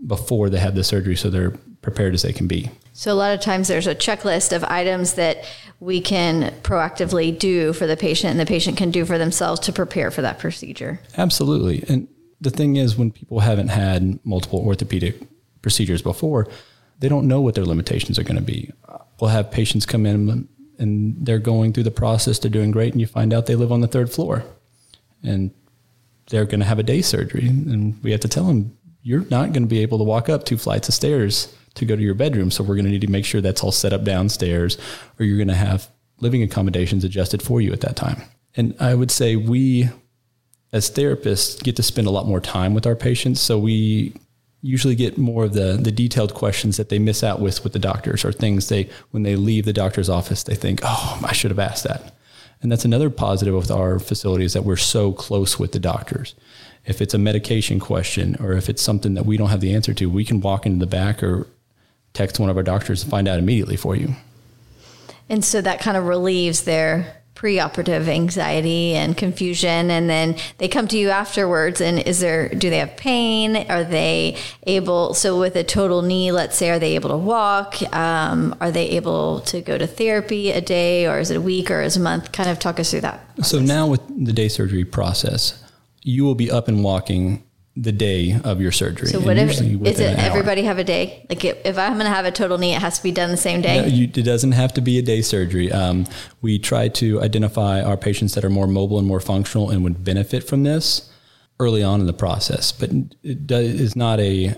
before 0.05 0.49
they 0.49 0.59
have 0.59 0.75
the 0.75 0.83
surgery 0.83 1.15
so 1.15 1.29
they're 1.29 1.51
prepared 1.81 2.13
as 2.13 2.21
they 2.21 2.33
can 2.33 2.47
be. 2.47 2.69
So, 2.93 3.13
a 3.13 3.15
lot 3.15 3.33
of 3.33 3.41
times 3.41 3.67
there's 3.67 3.87
a 3.87 3.95
checklist 3.95 4.53
of 4.55 4.63
items 4.65 5.13
that 5.13 5.45
we 5.79 6.01
can 6.01 6.51
proactively 6.61 7.37
do 7.37 7.73
for 7.73 7.87
the 7.87 7.97
patient 7.97 8.31
and 8.31 8.39
the 8.39 8.45
patient 8.45 8.77
can 8.77 8.91
do 8.91 9.05
for 9.05 9.17
themselves 9.17 9.59
to 9.61 9.73
prepare 9.73 10.11
for 10.11 10.21
that 10.21 10.39
procedure. 10.39 10.99
Absolutely. 11.17 11.83
And 11.87 12.07
the 12.39 12.49
thing 12.49 12.75
is, 12.75 12.97
when 12.97 13.11
people 13.11 13.39
haven't 13.39 13.69
had 13.69 14.19
multiple 14.25 14.59
orthopedic 14.59 15.15
procedures 15.61 16.01
before, 16.01 16.47
they 16.99 17.09
don't 17.09 17.27
know 17.27 17.41
what 17.41 17.55
their 17.55 17.65
limitations 17.65 18.19
are 18.19 18.23
going 18.23 18.35
to 18.35 18.43
be. 18.43 18.71
We'll 19.19 19.29
have 19.29 19.51
patients 19.51 19.85
come 19.85 20.05
in 20.05 20.47
and 20.77 21.25
they're 21.25 21.39
going 21.39 21.73
through 21.73 21.83
the 21.83 21.91
process, 21.91 22.39
they're 22.39 22.51
doing 22.51 22.71
great, 22.71 22.91
and 22.93 23.01
you 23.01 23.07
find 23.07 23.33
out 23.33 23.45
they 23.45 23.55
live 23.55 23.71
on 23.71 23.81
the 23.81 23.87
third 23.87 24.11
floor 24.11 24.43
and 25.23 25.51
they're 26.29 26.45
going 26.45 26.59
to 26.59 26.65
have 26.65 26.79
a 26.79 26.83
day 26.83 27.01
surgery. 27.01 27.47
And 27.47 28.01
we 28.03 28.11
have 28.11 28.21
to 28.21 28.27
tell 28.27 28.45
them, 28.45 28.77
you're 29.03 29.25
not 29.29 29.53
going 29.53 29.63
to 29.63 29.69
be 29.69 29.81
able 29.81 29.97
to 29.97 30.03
walk 30.03 30.29
up 30.29 30.43
two 30.43 30.57
flights 30.57 30.87
of 30.87 30.93
stairs 30.93 31.53
to 31.75 31.85
go 31.85 31.95
to 31.95 32.01
your 32.01 32.13
bedroom. 32.13 32.51
So 32.51 32.63
we're 32.63 32.75
going 32.75 32.85
to 32.85 32.91
need 32.91 33.01
to 33.01 33.07
make 33.07 33.25
sure 33.25 33.41
that's 33.41 33.63
all 33.63 33.71
set 33.71 33.93
up 33.93 34.03
downstairs, 34.03 34.77
or 35.19 35.25
you're 35.25 35.37
going 35.37 35.47
to 35.47 35.53
have 35.53 35.89
living 36.19 36.43
accommodations 36.43 37.03
adjusted 37.03 37.41
for 37.41 37.61
you 37.61 37.73
at 37.73 37.81
that 37.81 37.95
time. 37.95 38.21
And 38.55 38.75
I 38.79 38.93
would 38.93 39.11
say 39.11 39.35
we, 39.35 39.89
as 40.73 40.91
therapists, 40.91 41.61
get 41.63 41.75
to 41.77 41.83
spend 41.83 42.07
a 42.07 42.11
lot 42.11 42.27
more 42.27 42.41
time 42.41 42.73
with 42.73 42.85
our 42.85 42.95
patients. 42.95 43.41
So 43.41 43.57
we 43.57 44.13
usually 44.61 44.95
get 44.95 45.17
more 45.17 45.45
of 45.45 45.53
the 45.53 45.79
the 45.81 45.91
detailed 45.91 46.33
questions 46.33 46.77
that 46.77 46.89
they 46.89 46.99
miss 46.99 47.23
out 47.23 47.39
with 47.39 47.63
with 47.63 47.73
the 47.73 47.79
doctors 47.79 48.23
or 48.23 48.31
things 48.31 48.69
they 48.69 48.87
when 49.09 49.23
they 49.23 49.35
leave 49.35 49.65
the 49.65 49.73
doctor's 49.73 50.07
office 50.07 50.43
they 50.43 50.53
think 50.53 50.79
oh 50.83 51.19
I 51.25 51.33
should 51.33 51.49
have 51.49 51.57
asked 51.57 51.83
that 51.85 52.13
and 52.61 52.71
that's 52.71 52.85
another 52.85 53.09
positive 53.09 53.55
with 53.55 53.71
our 53.71 53.99
facility 53.99 54.45
is 54.45 54.53
that 54.53 54.63
we're 54.63 54.75
so 54.75 55.11
close 55.11 55.57
with 55.57 55.71
the 55.71 55.79
doctors. 55.79 56.35
If 56.85 57.01
it's 57.01 57.13
a 57.13 57.17
medication 57.17 57.79
question 57.79 58.35
or 58.39 58.53
if 58.53 58.69
it's 58.69 58.81
something 58.81 59.13
that 59.15 59.25
we 59.25 59.37
don't 59.37 59.49
have 59.49 59.61
the 59.61 59.73
answer 59.73 59.93
to 59.95 60.09
we 60.09 60.25
can 60.25 60.41
walk 60.41 60.65
into 60.65 60.79
the 60.79 60.87
back 60.89 61.23
or 61.23 61.47
text 62.13 62.39
one 62.39 62.49
of 62.49 62.57
our 62.57 62.63
doctors 62.63 63.03
and 63.03 63.11
find 63.11 63.27
out 63.27 63.39
immediately 63.39 63.77
for 63.77 63.95
you. 63.95 64.15
And 65.29 65.45
so 65.45 65.61
that 65.61 65.79
kind 65.79 65.95
of 65.95 66.05
relieves 66.05 66.63
their 66.63 67.20
preoperative 67.41 68.07
anxiety 68.07 68.93
and 68.93 69.17
confusion 69.17 69.89
and 69.89 70.07
then 70.07 70.35
they 70.59 70.67
come 70.67 70.87
to 70.87 70.95
you 70.95 71.09
afterwards 71.09 71.81
and 71.81 71.97
is 71.97 72.19
there 72.19 72.49
do 72.49 72.69
they 72.69 72.77
have 72.77 72.95
pain? 72.97 73.55
Are 73.67 73.83
they 73.83 74.37
able 74.67 75.15
so 75.15 75.39
with 75.39 75.55
a 75.55 75.63
total 75.63 76.03
knee 76.03 76.31
let's 76.31 76.55
say 76.55 76.69
are 76.69 76.77
they 76.77 76.93
able 76.93 77.09
to 77.09 77.17
walk? 77.17 77.81
Um, 77.95 78.55
are 78.61 78.69
they 78.69 78.89
able 78.89 79.39
to 79.41 79.59
go 79.61 79.75
to 79.79 79.87
therapy 79.87 80.51
a 80.51 80.61
day 80.61 81.07
or 81.07 81.17
is 81.17 81.31
it 81.31 81.37
a 81.37 81.41
week 81.41 81.71
or 81.71 81.81
is 81.81 81.97
a 81.97 81.99
month? 81.99 82.31
Kind 82.31 82.47
of 82.47 82.59
talk 82.59 82.79
us 82.79 82.91
through 82.91 83.01
that 83.01 83.25
process. 83.35 83.49
so 83.49 83.59
now 83.59 83.87
with 83.87 84.01
the 84.23 84.33
day 84.33 84.47
surgery 84.47 84.85
process 84.85 85.63
you 86.03 86.23
will 86.23 86.35
be 86.35 86.51
up 86.51 86.67
and 86.67 86.83
walking 86.83 87.43
the 87.75 87.91
day 87.91 88.37
of 88.43 88.59
your 88.59 88.71
surgery. 88.71 89.07
So 89.07 89.19
what 89.21 89.37
if, 89.37 89.51
is 89.51 89.99
it 89.99 90.19
everybody 90.19 90.63
have 90.63 90.77
a 90.77 90.83
day? 90.83 91.25
Like 91.29 91.45
if 91.45 91.77
I'm 91.77 91.93
going 91.93 92.05
to 92.05 92.09
have 92.09 92.25
a 92.25 92.31
total 92.31 92.57
knee, 92.57 92.75
it 92.75 92.81
has 92.81 92.97
to 92.97 93.03
be 93.03 93.11
done 93.11 93.31
the 93.31 93.37
same 93.37 93.61
day? 93.61 93.81
No, 93.81 93.87
you, 93.87 94.03
it 94.05 94.25
doesn't 94.25 94.51
have 94.51 94.73
to 94.73 94.81
be 94.81 94.99
a 94.99 95.01
day 95.01 95.21
surgery. 95.21 95.71
Um, 95.71 96.05
we 96.41 96.59
try 96.59 96.89
to 96.89 97.21
identify 97.21 97.81
our 97.81 97.95
patients 97.95 98.35
that 98.35 98.43
are 98.43 98.49
more 98.49 98.67
mobile 98.67 98.99
and 98.99 99.07
more 99.07 99.21
functional 99.21 99.69
and 99.69 99.83
would 99.83 100.03
benefit 100.03 100.43
from 100.43 100.63
this 100.63 101.09
early 101.59 101.81
on 101.81 102.01
in 102.01 102.07
the 102.07 102.13
process, 102.13 102.71
but 102.71 102.89
it 103.23 103.47
does, 103.47 103.67
is 103.67 103.95
not 103.95 104.19
a 104.19 104.55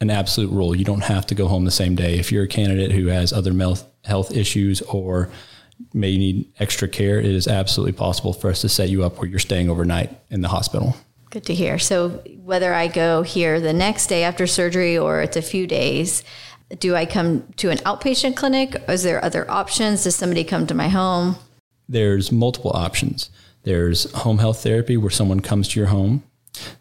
an 0.00 0.10
absolute 0.10 0.50
rule. 0.50 0.76
You 0.76 0.84
don't 0.84 1.04
have 1.04 1.26
to 1.26 1.34
go 1.34 1.48
home 1.48 1.64
the 1.64 1.70
same 1.70 1.96
day. 1.96 2.18
If 2.18 2.30
you're 2.30 2.44
a 2.44 2.48
candidate 2.48 2.92
who 2.92 3.06
has 3.06 3.32
other 3.32 3.52
health 4.04 4.30
issues 4.36 4.82
or 4.82 5.30
may 5.94 6.18
need 6.18 6.52
extra 6.58 6.86
care, 6.86 7.18
it 7.18 7.24
is 7.24 7.48
absolutely 7.48 7.92
possible 7.92 8.34
for 8.34 8.50
us 8.50 8.60
to 8.60 8.68
set 8.68 8.90
you 8.90 9.04
up 9.04 9.18
where 9.18 9.26
you're 9.26 9.38
staying 9.38 9.70
overnight 9.70 10.10
in 10.28 10.42
the 10.42 10.48
hospital. 10.48 10.94
Good 11.30 11.44
to 11.46 11.54
hear. 11.54 11.78
So 11.78 12.22
whether 12.44 12.72
I 12.72 12.86
go 12.86 13.22
here 13.22 13.60
the 13.60 13.72
next 13.72 14.06
day 14.06 14.22
after 14.22 14.46
surgery 14.46 14.96
or 14.96 15.20
it's 15.20 15.36
a 15.36 15.42
few 15.42 15.66
days, 15.66 16.22
do 16.78 16.94
I 16.94 17.06
come 17.06 17.52
to 17.56 17.70
an 17.70 17.78
outpatient 17.78 18.36
clinic? 18.36 18.76
Is 18.88 19.02
there 19.02 19.24
other 19.24 19.48
options? 19.50 20.04
Does 20.04 20.16
somebody 20.16 20.44
come 20.44 20.66
to 20.66 20.74
my 20.74 20.88
home? 20.88 21.36
There's 21.88 22.32
multiple 22.32 22.72
options. 22.74 23.30
There's 23.62 24.10
home 24.12 24.38
health 24.38 24.62
therapy 24.62 24.96
where 24.96 25.10
someone 25.10 25.40
comes 25.40 25.68
to 25.68 25.80
your 25.80 25.88
home. 25.88 26.22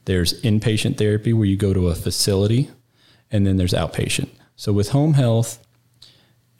There's 0.06 0.40
inpatient 0.42 0.98
therapy 0.98 1.34
where 1.34 1.46
you 1.46 1.58
go 1.58 1.74
to 1.74 1.88
a 1.88 1.96
facility. 1.96 2.70
And 3.32 3.46
then 3.46 3.58
there's 3.58 3.74
outpatient. 3.74 4.30
So 4.56 4.72
with 4.72 4.90
home 4.90 5.16
health, 5.16 5.66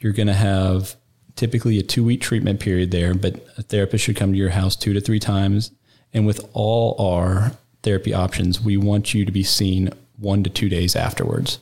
you're 0.00 0.12
going 0.12 0.26
to 0.26 0.34
have 0.34 0.96
typically 1.36 1.78
a 1.78 1.82
two 1.82 2.04
week 2.04 2.20
treatment 2.20 2.60
period 2.60 2.90
there, 2.90 3.14
but 3.14 3.46
a 3.56 3.62
therapist 3.62 4.04
should 4.04 4.16
come 4.16 4.32
to 4.32 4.38
your 4.38 4.50
house 4.50 4.76
two 4.76 4.92
to 4.92 5.00
three 5.00 5.20
times. 5.20 5.70
And 6.12 6.26
with 6.26 6.48
all 6.52 6.96
our 6.98 7.52
therapy 7.86 8.12
options, 8.12 8.60
we 8.60 8.76
want 8.76 9.14
you 9.14 9.24
to 9.24 9.32
be 9.32 9.42
seen 9.42 9.90
one 10.18 10.42
to 10.42 10.50
two 10.50 10.68
days 10.68 10.96
afterwards. 10.96 11.60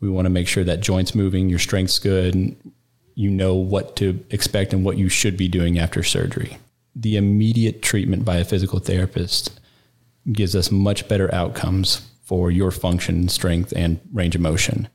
We 0.00 0.08
want 0.08 0.26
to 0.26 0.30
make 0.30 0.48
sure 0.48 0.64
that 0.64 0.80
joints 0.80 1.14
moving, 1.14 1.48
your 1.48 1.58
strength's 1.58 1.98
good, 1.98 2.34
and 2.34 2.72
you 3.14 3.28
know 3.28 3.54
what 3.54 3.96
to 3.96 4.24
expect 4.30 4.72
and 4.72 4.84
what 4.84 4.96
you 4.96 5.08
should 5.08 5.36
be 5.36 5.48
doing 5.48 5.78
after 5.78 6.04
surgery. 6.04 6.58
The 6.94 7.16
immediate 7.16 7.82
treatment 7.82 8.24
by 8.24 8.36
a 8.36 8.44
physical 8.44 8.78
therapist 8.78 9.60
gives 10.32 10.54
us 10.54 10.70
much 10.70 11.08
better 11.08 11.34
outcomes 11.34 12.08
for 12.22 12.50
your 12.50 12.70
function, 12.70 13.28
strength, 13.28 13.72
and 13.74 13.98
range 14.12 14.36
of 14.36 14.40
motion. 14.40 14.88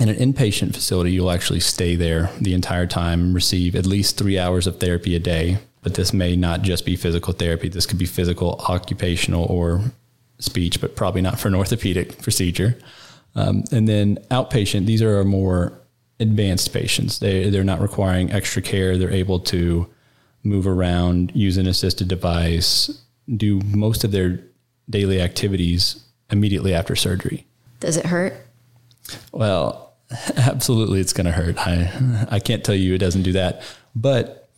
In 0.00 0.08
an 0.08 0.16
inpatient 0.16 0.74
facility, 0.74 1.12
you'll 1.12 1.30
actually 1.30 1.60
stay 1.60 1.96
there 1.96 2.30
the 2.40 2.54
entire 2.54 2.86
time, 2.86 3.20
and 3.20 3.34
receive 3.34 3.74
at 3.74 3.86
least 3.86 4.16
three 4.16 4.38
hours 4.38 4.66
of 4.66 4.78
therapy 4.78 5.16
a 5.16 5.20
day. 5.20 5.58
But 5.82 5.94
this 5.94 6.12
may 6.12 6.36
not 6.36 6.62
just 6.62 6.86
be 6.86 6.96
physical 6.96 7.32
therapy. 7.32 7.68
This 7.68 7.86
could 7.86 7.98
be 7.98 8.06
physical, 8.06 8.64
occupational, 8.68 9.44
or 9.44 9.92
speech, 10.38 10.80
but 10.80 10.96
probably 10.96 11.22
not 11.22 11.38
for 11.38 11.48
an 11.48 11.54
orthopedic 11.54 12.20
procedure. 12.22 12.78
Um, 13.34 13.64
and 13.72 13.88
then 13.88 14.18
outpatient, 14.30 14.86
these 14.86 15.02
are 15.02 15.16
our 15.16 15.24
more 15.24 15.80
advanced 16.20 16.72
patients. 16.72 17.18
They, 17.18 17.50
they're 17.50 17.64
not 17.64 17.80
requiring 17.80 18.30
extra 18.30 18.62
care. 18.62 18.96
They're 18.96 19.10
able 19.10 19.40
to 19.40 19.88
move 20.42 20.66
around, 20.66 21.32
use 21.34 21.56
an 21.56 21.66
assisted 21.66 22.08
device, 22.08 23.02
do 23.36 23.60
most 23.60 24.04
of 24.04 24.12
their 24.12 24.40
daily 24.88 25.20
activities 25.20 26.04
immediately 26.30 26.74
after 26.74 26.94
surgery. 26.94 27.46
Does 27.80 27.96
it 27.96 28.06
hurt? 28.06 28.34
Well, 29.32 29.94
absolutely 30.36 31.00
it's 31.00 31.12
going 31.12 31.26
to 31.26 31.32
hurt. 31.32 31.58
I, 31.58 32.26
I 32.30 32.38
can't 32.38 32.62
tell 32.64 32.74
you 32.74 32.94
it 32.94 32.98
doesn't 32.98 33.22
do 33.22 33.32
that. 33.32 33.62
But 33.94 34.48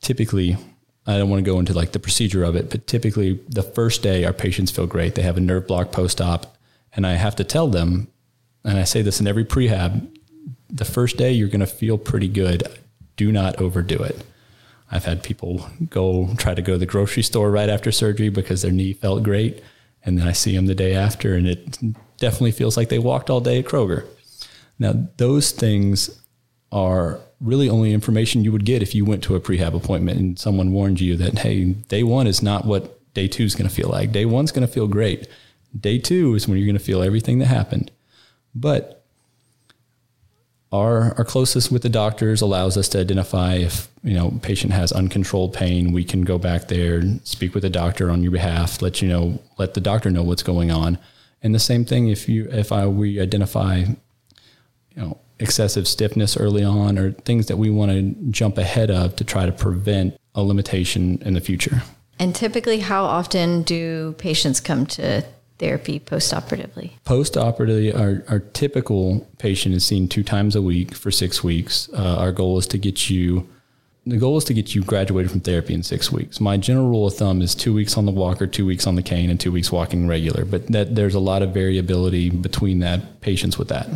typically, 0.00 0.56
I 1.10 1.18
don't 1.18 1.28
want 1.28 1.44
to 1.44 1.50
go 1.50 1.58
into 1.58 1.74
like 1.74 1.92
the 1.92 1.98
procedure 1.98 2.44
of 2.44 2.56
it, 2.56 2.70
but 2.70 2.86
typically 2.86 3.40
the 3.48 3.62
first 3.62 4.02
day 4.02 4.24
our 4.24 4.32
patients 4.32 4.70
feel 4.70 4.86
great. 4.86 5.14
They 5.14 5.22
have 5.22 5.36
a 5.36 5.40
nerve 5.40 5.66
block 5.66 5.92
post 5.92 6.20
op. 6.20 6.56
And 6.92 7.06
I 7.06 7.14
have 7.14 7.36
to 7.36 7.44
tell 7.44 7.68
them, 7.68 8.08
and 8.64 8.78
I 8.78 8.84
say 8.84 9.02
this 9.02 9.20
in 9.20 9.26
every 9.26 9.44
prehab, 9.44 10.08
the 10.68 10.84
first 10.84 11.16
day 11.16 11.32
you're 11.32 11.48
going 11.48 11.60
to 11.60 11.66
feel 11.66 11.98
pretty 11.98 12.28
good. 12.28 12.64
Do 13.16 13.30
not 13.30 13.60
overdo 13.60 14.02
it. 14.02 14.24
I've 14.90 15.04
had 15.04 15.22
people 15.22 15.66
go 15.88 16.34
try 16.36 16.54
to 16.54 16.62
go 16.62 16.72
to 16.72 16.78
the 16.78 16.86
grocery 16.86 17.22
store 17.22 17.50
right 17.50 17.68
after 17.68 17.92
surgery 17.92 18.28
because 18.28 18.62
their 18.62 18.72
knee 18.72 18.92
felt 18.92 19.22
great. 19.22 19.62
And 20.04 20.18
then 20.18 20.26
I 20.26 20.32
see 20.32 20.56
them 20.56 20.66
the 20.66 20.74
day 20.74 20.94
after, 20.94 21.34
and 21.34 21.46
it 21.46 21.78
definitely 22.16 22.52
feels 22.52 22.76
like 22.76 22.88
they 22.88 22.98
walked 22.98 23.30
all 23.30 23.40
day 23.40 23.58
at 23.58 23.66
Kroger. 23.66 24.06
Now, 24.78 24.94
those 25.18 25.52
things 25.52 26.22
are 26.72 27.20
really 27.40 27.68
only 27.68 27.92
information 27.92 28.44
you 28.44 28.52
would 28.52 28.64
get 28.64 28.82
if 28.82 28.94
you 28.94 29.04
went 29.04 29.22
to 29.24 29.34
a 29.34 29.40
prehab 29.40 29.74
appointment 29.74 30.18
and 30.18 30.38
someone 30.38 30.72
warned 30.72 31.00
you 31.00 31.16
that, 31.16 31.38
hey, 31.38 31.64
day 31.64 32.02
one 32.02 32.26
is 32.26 32.42
not 32.42 32.66
what 32.66 32.98
day 33.14 33.26
two 33.26 33.44
is 33.44 33.54
going 33.54 33.68
to 33.68 33.74
feel 33.74 33.88
like. 33.88 34.12
Day 34.12 34.26
one's 34.26 34.52
going 34.52 34.66
to 34.66 34.72
feel 34.72 34.86
great. 34.86 35.26
Day 35.78 35.98
two 35.98 36.34
is 36.34 36.46
when 36.46 36.58
you're 36.58 36.66
going 36.66 36.78
to 36.78 36.84
feel 36.84 37.02
everything 37.02 37.38
that 37.38 37.46
happened. 37.46 37.90
But 38.54 39.04
our, 40.72 41.14
our 41.16 41.24
closest 41.24 41.72
with 41.72 41.82
the 41.82 41.88
doctors 41.88 42.40
allows 42.40 42.76
us 42.76 42.88
to 42.90 43.00
identify 43.00 43.54
if 43.54 43.88
you 44.02 44.14
know 44.14 44.38
patient 44.42 44.72
has 44.72 44.92
uncontrolled 44.92 45.52
pain 45.52 45.92
we 45.92 46.04
can 46.04 46.22
go 46.22 46.38
back 46.38 46.68
there 46.68 46.98
and 46.98 47.26
speak 47.26 47.54
with 47.54 47.62
the 47.62 47.68
doctor 47.68 48.10
on 48.10 48.22
your 48.22 48.32
behalf 48.32 48.80
let 48.80 49.02
you 49.02 49.08
know 49.08 49.38
let 49.58 49.74
the 49.74 49.80
doctor 49.80 50.10
know 50.10 50.22
what's 50.22 50.42
going 50.42 50.70
on 50.70 50.96
and 51.42 51.54
the 51.54 51.58
same 51.58 51.84
thing 51.84 52.08
if 52.08 52.28
you 52.28 52.48
if 52.50 52.72
I 52.72 52.86
we 52.86 53.20
identify 53.20 53.78
you 53.78 53.96
know 54.96 55.18
excessive 55.40 55.88
stiffness 55.88 56.36
early 56.36 56.62
on 56.62 56.98
or 56.98 57.12
things 57.12 57.46
that 57.46 57.56
we 57.56 57.70
want 57.70 57.90
to 57.90 58.02
jump 58.30 58.58
ahead 58.58 58.90
of 58.90 59.16
to 59.16 59.24
try 59.24 59.46
to 59.46 59.52
prevent 59.52 60.16
a 60.34 60.42
limitation 60.42 61.20
in 61.24 61.34
the 61.34 61.40
future 61.40 61.82
and 62.20 62.34
typically 62.34 62.80
how 62.80 63.04
often 63.04 63.62
do 63.62 64.14
patients 64.18 64.60
come 64.60 64.84
to 64.86 65.24
therapy 65.58 65.98
postoperatively? 65.98 66.92
Postoperatively, 67.06 67.98
our, 67.98 68.22
our 68.30 68.40
typical 68.40 69.26
patient 69.38 69.74
is 69.74 69.86
seen 69.86 70.06
two 70.06 70.22
times 70.22 70.54
a 70.54 70.60
week 70.60 70.94
for 70.94 71.10
six 71.10 71.42
weeks. 71.42 71.88
Uh, 71.94 72.16
our 72.18 72.30
goal 72.30 72.58
is 72.58 72.66
to 72.68 72.78
get 72.78 73.08
you. 73.08 73.48
The 74.06 74.18
goal 74.18 74.36
is 74.36 74.44
to 74.44 74.54
get 74.54 74.74
you 74.74 74.82
graduated 74.82 75.30
from 75.30 75.40
therapy 75.40 75.72
in 75.72 75.82
six 75.82 76.12
weeks. 76.12 76.40
My 76.40 76.58
general 76.58 76.90
rule 76.90 77.06
of 77.06 77.14
thumb 77.14 77.40
is 77.40 77.54
two 77.54 77.72
weeks 77.72 77.96
on 77.96 78.04
the 78.04 78.12
walker, 78.12 78.46
two 78.46 78.66
weeks 78.66 78.86
on 78.86 78.96
the 78.96 79.02
cane, 79.02 79.30
and 79.30 79.40
two 79.40 79.52
weeks 79.52 79.72
walking 79.72 80.06
regular. 80.06 80.44
But 80.44 80.66
that 80.68 80.94
there's 80.94 81.14
a 81.14 81.20
lot 81.20 81.42
of 81.42 81.54
variability 81.54 82.28
between 82.28 82.80
that 82.80 83.22
patients 83.22 83.56
with 83.56 83.68
that. 83.68 83.88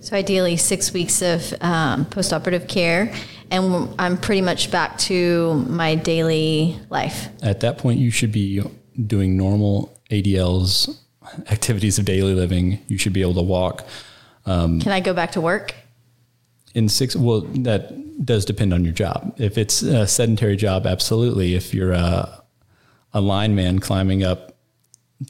So 0.00 0.16
ideally, 0.16 0.56
six 0.56 0.92
weeks 0.92 1.22
of 1.22 1.52
um, 1.60 2.04
postoperative 2.06 2.68
care, 2.68 3.12
and 3.50 3.94
I'm 3.98 4.16
pretty 4.16 4.42
much 4.42 4.70
back 4.70 4.96
to 4.98 5.54
my 5.68 5.96
daily 5.96 6.78
life. 6.88 7.28
At 7.42 7.60
that 7.60 7.78
point, 7.78 7.98
you 7.98 8.10
should 8.10 8.30
be 8.30 8.62
doing 9.06 9.36
normal 9.36 9.92
ADLs, 10.10 10.96
activities 11.50 11.98
of 11.98 12.04
daily 12.04 12.34
living. 12.34 12.78
You 12.88 12.96
should 12.98 13.12
be 13.12 13.22
able 13.22 13.34
to 13.34 13.42
walk. 13.42 13.86
Um, 14.46 14.80
Can 14.80 14.92
I 14.92 15.00
go 15.00 15.12
back 15.12 15.32
to 15.32 15.40
work? 15.40 15.74
In 16.74 16.88
six, 16.88 17.16
well, 17.16 17.40
that 17.40 18.24
does 18.24 18.44
depend 18.44 18.72
on 18.72 18.84
your 18.84 18.92
job. 18.92 19.34
If 19.38 19.58
it's 19.58 19.82
a 19.82 20.06
sedentary 20.06 20.56
job, 20.56 20.86
absolutely. 20.86 21.54
If 21.54 21.74
you're 21.74 21.92
a, 21.92 22.42
a 23.12 23.20
lineman 23.20 23.80
climbing 23.80 24.22
up 24.22 24.56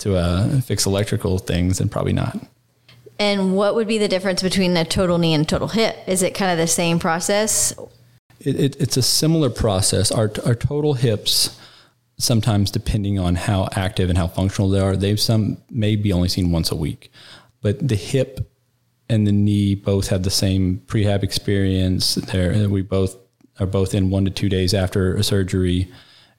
to 0.00 0.16
uh, 0.16 0.60
fix 0.60 0.84
electrical 0.84 1.38
things, 1.38 1.78
then 1.78 1.88
probably 1.88 2.12
not. 2.12 2.38
And 3.18 3.56
what 3.56 3.74
would 3.74 3.88
be 3.88 3.98
the 3.98 4.08
difference 4.08 4.42
between 4.42 4.76
a 4.76 4.84
total 4.84 5.18
knee 5.18 5.34
and 5.34 5.48
total 5.48 5.68
hip? 5.68 5.96
Is 6.06 6.22
it 6.22 6.34
kind 6.34 6.52
of 6.52 6.58
the 6.58 6.66
same 6.66 6.98
process? 6.98 7.72
It, 8.40 8.60
it, 8.60 8.76
it's 8.80 8.96
a 8.96 9.02
similar 9.02 9.50
process. 9.50 10.12
Our, 10.12 10.30
our 10.46 10.54
total 10.54 10.94
hips 10.94 11.58
sometimes 12.18 12.70
depending 12.70 13.18
on 13.18 13.36
how 13.36 13.68
active 13.74 14.08
and 14.08 14.18
how 14.18 14.26
functional 14.26 14.68
they 14.68 14.80
are, 14.80 14.96
they've 14.96 15.20
some 15.20 15.56
may 15.70 15.96
be 15.96 16.12
only 16.12 16.28
seen 16.28 16.50
once 16.50 16.70
a 16.70 16.76
week. 16.76 17.10
But 17.62 17.86
the 17.86 17.94
hip 17.94 18.50
and 19.08 19.26
the 19.26 19.32
knee 19.32 19.74
both 19.74 20.08
have 20.08 20.24
the 20.24 20.30
same 20.30 20.82
prehab 20.86 21.22
experience. 21.22 22.16
There, 22.16 22.68
we 22.68 22.82
both 22.82 23.16
are 23.58 23.66
both 23.66 23.94
in 23.94 24.10
one 24.10 24.24
to 24.24 24.30
two 24.30 24.48
days 24.48 24.74
after 24.74 25.14
a 25.14 25.22
surgery, 25.22 25.90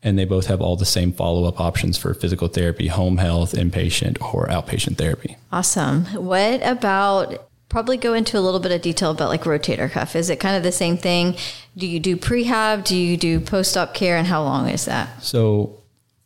and 0.02 0.18
they 0.18 0.26
both 0.26 0.48
have 0.48 0.62
all 0.62 0.76
the 0.76 0.86
same 0.86 1.12
follow 1.12 1.46
up 1.46 1.60
options 1.60 1.98
for 1.98 2.14
physical 2.14 2.48
therapy, 2.48 2.88
home 2.88 3.18
health, 3.18 3.54
inpatient, 3.54 4.22
or 4.34 4.48
outpatient 4.48 4.98
therapy. 4.98 5.38
Awesome. 5.52 6.06
What 6.06 6.62
about? 6.64 7.46
Probably 7.68 7.98
go 7.98 8.16
into 8.16 8.38
a 8.38 8.42
little 8.42 8.60
bit 8.60 8.72
of 8.72 8.82
detail 8.82 9.12
about 9.12 9.30
like 9.30 9.44
rotator 9.44 9.92
cuff. 9.92 10.16
Is 10.16 10.32
it 10.32 10.40
kind 10.40 10.56
of 10.56 10.64
the 10.64 10.72
same 10.72 10.98
thing? 10.98 11.36
Do 11.78 11.86
you 11.86 12.00
do 12.00 12.18
prehab? 12.18 12.84
Do 12.84 12.98
you 12.98 13.16
do 13.16 13.40
post 13.40 13.78
op 13.78 13.94
care? 13.94 14.18
And 14.18 14.26
how 14.26 14.42
long 14.42 14.70
is 14.70 14.86
that? 14.86 15.22
So, 15.24 15.76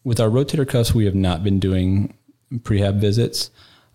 with 0.05 0.21
our 0.21 0.29
rotator 0.29 0.67
cuffs, 0.67 0.93
we 0.93 1.03
have 1.05 1.15
not 1.15 1.43
been 1.43 1.59
doing 1.59 2.13
prehab 2.59 3.01
visits. 3.01 3.49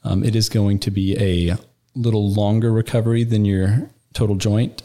Um, 0.04 0.22
it 0.24 0.36
is 0.36 0.48
going 0.48 0.78
to 0.80 0.90
be 0.90 1.16
a 1.18 1.56
little 1.94 2.30
longer 2.30 2.70
recovery 2.70 3.24
than 3.24 3.44
your 3.44 3.90
total 4.12 4.36
joint. 4.36 4.82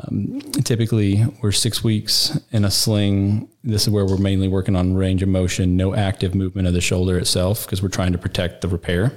Um, 0.00 0.40
typically, 0.64 1.24
we're 1.42 1.52
six 1.52 1.82
weeks 1.82 2.38
in 2.52 2.64
a 2.64 2.70
sling. 2.70 3.48
This 3.64 3.82
is 3.82 3.90
where 3.90 4.06
we're 4.06 4.16
mainly 4.16 4.48
working 4.48 4.76
on 4.76 4.94
range 4.94 5.22
of 5.22 5.28
motion, 5.28 5.76
no 5.76 5.94
active 5.94 6.34
movement 6.34 6.68
of 6.68 6.74
the 6.74 6.80
shoulder 6.80 7.18
itself, 7.18 7.64
because 7.64 7.82
we're 7.82 7.88
trying 7.88 8.12
to 8.12 8.18
protect 8.18 8.60
the 8.60 8.68
repair. 8.68 9.12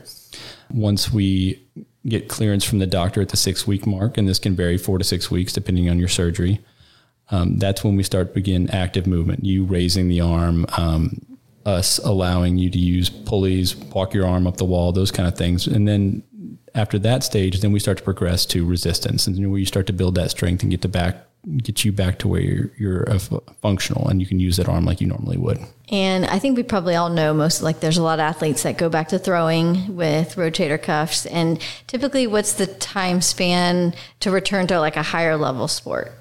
Once 0.71 1.11
we 1.11 1.61
get 2.07 2.29
clearance 2.29 2.63
from 2.63 2.79
the 2.79 2.87
doctor 2.87 3.21
at 3.21 3.29
the 3.29 3.37
six 3.37 3.67
week 3.67 3.85
mark, 3.85 4.17
and 4.17 4.27
this 4.27 4.39
can 4.39 4.55
vary 4.55 4.77
four 4.77 4.97
to 4.97 5.03
six 5.03 5.29
weeks 5.29 5.53
depending 5.53 5.89
on 5.89 5.99
your 5.99 6.07
surgery. 6.07 6.59
Um, 7.29 7.57
that's 7.59 7.83
when 7.83 7.95
we 7.95 8.03
start 8.03 8.33
begin 8.33 8.69
active 8.71 9.07
movement. 9.07 9.45
You 9.45 9.63
raising 9.65 10.07
the 10.07 10.21
arm, 10.21 10.65
um, 10.77 11.21
us 11.65 11.99
allowing 11.99 12.57
you 12.57 12.69
to 12.71 12.79
use 12.79 13.09
pulleys, 13.09 13.75
walk 13.75 14.13
your 14.13 14.25
arm 14.25 14.47
up 14.47 14.57
the 14.57 14.65
wall, 14.65 14.91
those 14.91 15.11
kind 15.11 15.27
of 15.27 15.37
things, 15.37 15.67
and 15.67 15.87
then 15.87 16.23
after 16.73 16.97
that 16.99 17.23
stage, 17.23 17.61
then 17.61 17.71
we 17.71 17.79
start 17.79 17.97
to 17.97 18.03
progress 18.03 18.45
to 18.47 18.65
resistance, 18.65 19.27
and 19.27 19.49
where 19.49 19.59
you 19.59 19.65
start 19.65 19.87
to 19.87 19.93
build 19.93 20.15
that 20.15 20.31
strength 20.31 20.63
and 20.63 20.71
get 20.71 20.81
to 20.81 20.87
back 20.87 21.27
get 21.57 21.83
you 21.83 21.91
back 21.91 22.19
to 22.19 22.27
where 22.27 22.41
you're, 22.41 22.71
you're 22.77 23.19
functional 23.61 24.07
and 24.07 24.21
you 24.21 24.27
can 24.27 24.39
use 24.39 24.57
that 24.57 24.69
arm 24.69 24.85
like 24.85 25.01
you 25.01 25.07
normally 25.07 25.37
would. 25.37 25.59
And 25.89 26.25
I 26.25 26.39
think 26.39 26.55
we 26.55 26.63
probably 26.63 26.95
all 26.95 27.09
know 27.09 27.33
most 27.33 27.61
like 27.61 27.79
there's 27.79 27.97
a 27.97 28.03
lot 28.03 28.19
of 28.19 28.23
athletes 28.23 28.63
that 28.63 28.77
go 28.77 28.89
back 28.89 29.07
to 29.09 29.19
throwing 29.19 29.95
with 29.95 30.35
rotator 30.35 30.81
cuffs. 30.81 31.25
And 31.25 31.59
typically, 31.87 32.27
what's 32.27 32.53
the 32.53 32.67
time 32.67 33.21
span 33.21 33.93
to 34.19 34.31
return 34.31 34.67
to 34.67 34.79
like 34.79 34.95
a 34.95 35.03
higher 35.03 35.35
level 35.35 35.67
sport? 35.67 36.13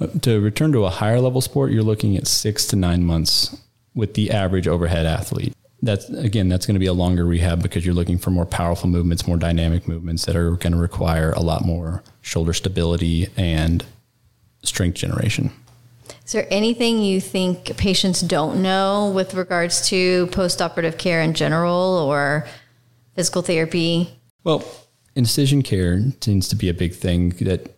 Uh, 0.00 0.08
to 0.22 0.40
return 0.40 0.72
to 0.72 0.84
a 0.84 0.90
higher 0.90 1.20
level 1.20 1.40
sport, 1.40 1.70
you're 1.70 1.82
looking 1.82 2.16
at 2.16 2.26
six 2.26 2.66
to 2.66 2.76
nine 2.76 3.04
months 3.04 3.56
with 3.94 4.14
the 4.14 4.30
average 4.30 4.68
overhead 4.68 5.06
athlete. 5.06 5.54
That's 5.82 6.08
again, 6.08 6.48
that's 6.48 6.66
going 6.66 6.74
to 6.74 6.80
be 6.80 6.86
a 6.86 6.92
longer 6.92 7.24
rehab 7.24 7.62
because 7.62 7.84
you're 7.84 7.94
looking 7.94 8.18
for 8.18 8.30
more 8.30 8.46
powerful 8.46 8.88
movements, 8.88 9.26
more 9.26 9.36
dynamic 9.36 9.86
movements 9.86 10.24
that 10.24 10.34
are 10.34 10.52
going 10.52 10.72
to 10.72 10.78
require 10.78 11.32
a 11.32 11.40
lot 11.40 11.64
more 11.64 12.02
shoulder 12.22 12.52
stability 12.52 13.28
and 13.36 13.84
strength 14.62 14.94
generation. 14.96 15.52
Is 16.24 16.32
there 16.32 16.46
anything 16.50 17.02
you 17.02 17.20
think 17.20 17.76
patients 17.76 18.20
don't 18.20 18.62
know 18.62 19.12
with 19.14 19.34
regards 19.34 19.88
to 19.90 20.26
postoperative 20.28 20.98
care 20.98 21.20
in 21.20 21.34
general 21.34 21.72
or 21.72 22.46
physical 23.14 23.42
therapy? 23.42 24.18
Well, 24.42 24.64
incision 25.14 25.62
care 25.62 26.00
seems 26.20 26.48
to 26.48 26.56
be 26.56 26.68
a 26.68 26.74
big 26.74 26.94
thing 26.94 27.30
that 27.40 27.76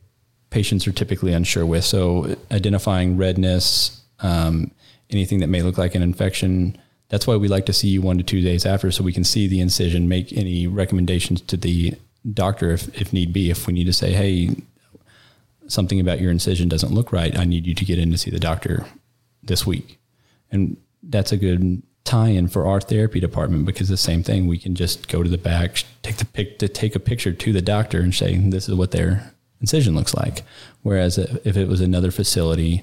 patients 0.50 0.86
are 0.86 0.92
typically 0.92 1.32
unsure 1.32 1.66
with. 1.66 1.84
So, 1.84 2.36
identifying 2.50 3.16
redness, 3.16 4.02
um, 4.20 4.70
anything 5.10 5.40
that 5.40 5.48
may 5.48 5.62
look 5.62 5.78
like 5.78 5.94
an 5.94 6.02
infection. 6.02 6.78
That's 7.08 7.26
why 7.26 7.36
we 7.36 7.48
like 7.48 7.66
to 7.66 7.72
see 7.72 7.88
you 7.88 8.02
one 8.02 8.18
to 8.18 8.24
two 8.24 8.42
days 8.42 8.66
after 8.66 8.90
so 8.90 9.02
we 9.02 9.12
can 9.12 9.24
see 9.24 9.46
the 9.46 9.60
incision, 9.60 10.08
make 10.08 10.32
any 10.32 10.66
recommendations 10.66 11.40
to 11.42 11.56
the 11.56 11.94
doctor 12.34 12.70
if, 12.70 13.00
if 13.00 13.12
need 13.12 13.32
be. 13.32 13.50
If 13.50 13.66
we 13.66 13.72
need 13.72 13.86
to 13.86 13.92
say, 13.92 14.12
hey, 14.12 14.56
something 15.66 16.00
about 16.00 16.20
your 16.20 16.30
incision 16.30 16.68
doesn't 16.68 16.92
look 16.92 17.12
right, 17.12 17.36
I 17.38 17.44
need 17.44 17.66
you 17.66 17.74
to 17.74 17.84
get 17.84 17.98
in 17.98 18.10
to 18.10 18.18
see 18.18 18.30
the 18.30 18.38
doctor 18.38 18.86
this 19.42 19.66
week. 19.66 19.98
And 20.50 20.76
that's 21.02 21.32
a 21.32 21.36
good 21.36 21.82
tie-in 22.04 22.48
for 22.48 22.66
our 22.66 22.80
therapy 22.80 23.20
department 23.20 23.66
because 23.66 23.88
the 23.88 23.96
same 23.96 24.22
thing 24.22 24.46
we 24.46 24.58
can 24.58 24.74
just 24.74 25.08
go 25.08 25.22
to 25.22 25.28
the 25.28 25.36
back 25.36 25.84
take 26.02 26.16
the 26.16 26.24
pic 26.24 26.58
to 26.58 26.66
take 26.66 26.96
a 26.96 27.00
picture 27.00 27.32
to 27.32 27.52
the 27.52 27.60
doctor 27.60 28.00
and 28.00 28.14
say 28.14 28.34
this 28.34 28.66
is 28.66 28.74
what 28.74 28.92
their 28.92 29.34
incision 29.60 29.94
looks 29.94 30.14
like 30.14 30.42
whereas 30.80 31.18
if 31.18 31.54
it 31.54 31.68
was 31.68 31.82
another 31.82 32.10
facility 32.10 32.82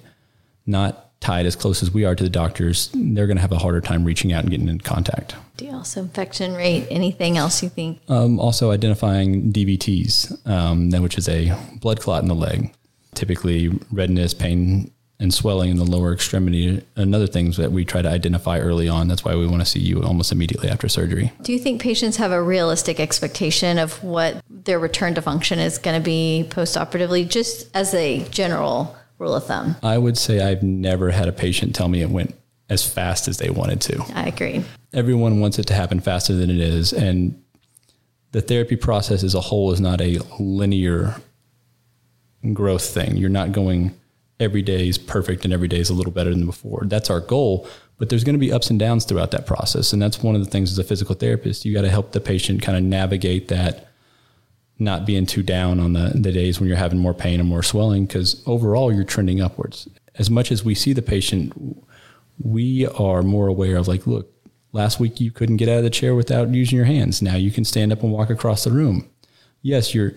not 0.67 1.04
tied 1.25 1.45
as 1.45 1.55
close 1.55 1.81
as 1.81 1.91
we 1.91 2.05
are 2.05 2.15
to 2.15 2.23
the 2.23 2.29
doctors 2.29 2.89
they're 2.93 3.27
going 3.27 3.37
to 3.37 3.41
have 3.41 3.51
a 3.51 3.57
harder 3.57 3.81
time 3.81 4.03
reaching 4.03 4.31
out 4.31 4.43
and 4.43 4.51
getting 4.51 4.69
in 4.69 4.79
contact 4.79 5.35
deal 5.57 5.83
so 5.83 6.01
infection 6.01 6.53
rate 6.53 6.85
anything 6.89 7.37
else 7.37 7.63
you 7.63 7.69
think 7.69 7.99
um, 8.09 8.39
also 8.39 8.71
identifying 8.71 9.51
dvts 9.51 10.47
um, 10.47 10.91
which 11.01 11.17
is 11.17 11.27
a 11.27 11.51
blood 11.79 11.99
clot 11.99 12.21
in 12.21 12.27
the 12.27 12.35
leg 12.35 12.71
typically 13.15 13.69
redness, 13.91 14.33
pain 14.33 14.91
and 15.17 15.33
swelling 15.33 15.71
in 15.71 15.77
the 15.77 15.85
lower 15.85 16.13
extremity. 16.13 16.85
Another 16.97 17.25
things 17.25 17.55
that 17.55 17.71
we 17.71 17.85
try 17.85 18.01
to 18.01 18.09
identify 18.09 18.59
early 18.59 18.89
on. 18.89 19.07
That's 19.07 19.23
why 19.23 19.35
we 19.35 19.47
want 19.47 19.61
to 19.61 19.65
see 19.65 19.79
you 19.79 20.03
almost 20.03 20.31
immediately 20.31 20.67
after 20.67 20.89
surgery. 20.89 21.31
Do 21.41 21.53
you 21.53 21.59
think 21.59 21.81
patients 21.81 22.17
have 22.17 22.33
a 22.33 22.43
realistic 22.43 22.99
expectation 22.99 23.79
of 23.79 24.03
what 24.03 24.43
their 24.49 24.77
return 24.77 25.15
to 25.15 25.21
function 25.21 25.57
is 25.57 25.77
going 25.77 25.99
to 25.99 26.03
be 26.03 26.45
postoperatively, 26.49 27.27
just 27.29 27.69
as 27.73 27.93
a 27.93 28.27
general 28.29 28.95
rule 29.17 29.35
of 29.35 29.45
thumb? 29.45 29.75
I 29.83 29.97
would 29.97 30.17
say 30.17 30.41
I've 30.41 30.63
never 30.63 31.11
had 31.11 31.27
a 31.27 31.33
patient 31.33 31.75
tell 31.75 31.87
me 31.87 32.01
it 32.01 32.09
went 32.09 32.35
as 32.69 32.87
fast 32.87 33.27
as 33.27 33.37
they 33.37 33.49
wanted 33.49 33.81
to. 33.81 34.03
I 34.13 34.27
agree. 34.27 34.63
Everyone 34.93 35.39
wants 35.39 35.59
it 35.59 35.67
to 35.67 35.73
happen 35.73 35.99
faster 35.99 36.33
than 36.33 36.49
it 36.49 36.59
is. 36.59 36.93
And 36.93 37.41
the 38.31 38.41
therapy 38.41 38.75
process 38.75 39.23
as 39.23 39.35
a 39.35 39.41
whole 39.41 39.71
is 39.71 39.79
not 39.79 40.01
a 40.01 40.19
linear 40.39 41.15
growth 42.53 42.85
thing. 42.85 43.17
You're 43.17 43.29
not 43.29 43.51
going 43.51 43.93
every 44.39 44.61
day 44.61 44.89
is 44.89 44.97
perfect 44.97 45.45
and 45.45 45.53
every 45.53 45.67
day 45.67 45.79
is 45.79 45.89
a 45.89 45.93
little 45.93 46.11
better 46.11 46.31
than 46.31 46.45
before. 46.45 46.83
That's 46.85 47.09
our 47.09 47.21
goal, 47.21 47.67
but 47.97 48.09
there's 48.09 48.23
going 48.23 48.35
to 48.35 48.39
be 48.39 48.51
ups 48.51 48.69
and 48.69 48.79
downs 48.79 49.05
throughout 49.05 49.31
that 49.31 49.45
process. 49.45 49.93
And 49.93 50.01
that's 50.01 50.21
one 50.21 50.35
of 50.35 50.43
the 50.43 50.49
things 50.49 50.71
as 50.71 50.79
a 50.79 50.83
physical 50.83 51.15
therapist, 51.15 51.65
you 51.65 51.73
got 51.73 51.83
to 51.83 51.89
help 51.89 52.11
the 52.11 52.19
patient 52.19 52.61
kind 52.61 52.77
of 52.77 52.83
navigate 52.83 53.47
that 53.47 53.89
not 54.77 55.05
being 55.05 55.25
too 55.25 55.43
down 55.43 55.79
on 55.79 55.93
the, 55.93 56.11
the 56.15 56.31
days 56.31 56.59
when 56.59 56.67
you're 56.67 56.77
having 56.77 56.99
more 56.99 57.13
pain 57.13 57.39
and 57.39 57.47
more 57.47 57.63
swelling 57.63 58.05
because 58.05 58.43
overall 58.45 58.93
you're 58.93 59.03
trending 59.03 59.41
upwards. 59.41 59.87
As 60.15 60.29
much 60.29 60.51
as 60.51 60.65
we 60.65 60.75
see 60.75 60.93
the 60.93 61.01
patient, 61.01 61.53
we 62.39 62.85
are 62.87 63.23
more 63.23 63.47
aware 63.47 63.77
of 63.77 63.87
like, 63.87 64.05
look, 64.05 64.31
last 64.71 64.99
week 64.99 65.21
you 65.21 65.31
couldn't 65.31 65.57
get 65.57 65.69
out 65.69 65.77
of 65.77 65.83
the 65.83 65.89
chair 65.89 66.13
without 66.15 66.49
using 66.49 66.75
your 66.75 66.85
hands. 66.85 67.21
Now 67.21 67.35
you 67.35 67.51
can 67.51 67.63
stand 67.63 67.93
up 67.93 68.03
and 68.03 68.11
walk 68.11 68.29
across 68.29 68.63
the 68.63 68.71
room. 68.71 69.09
Yes, 69.61 69.95
you're 69.95 70.13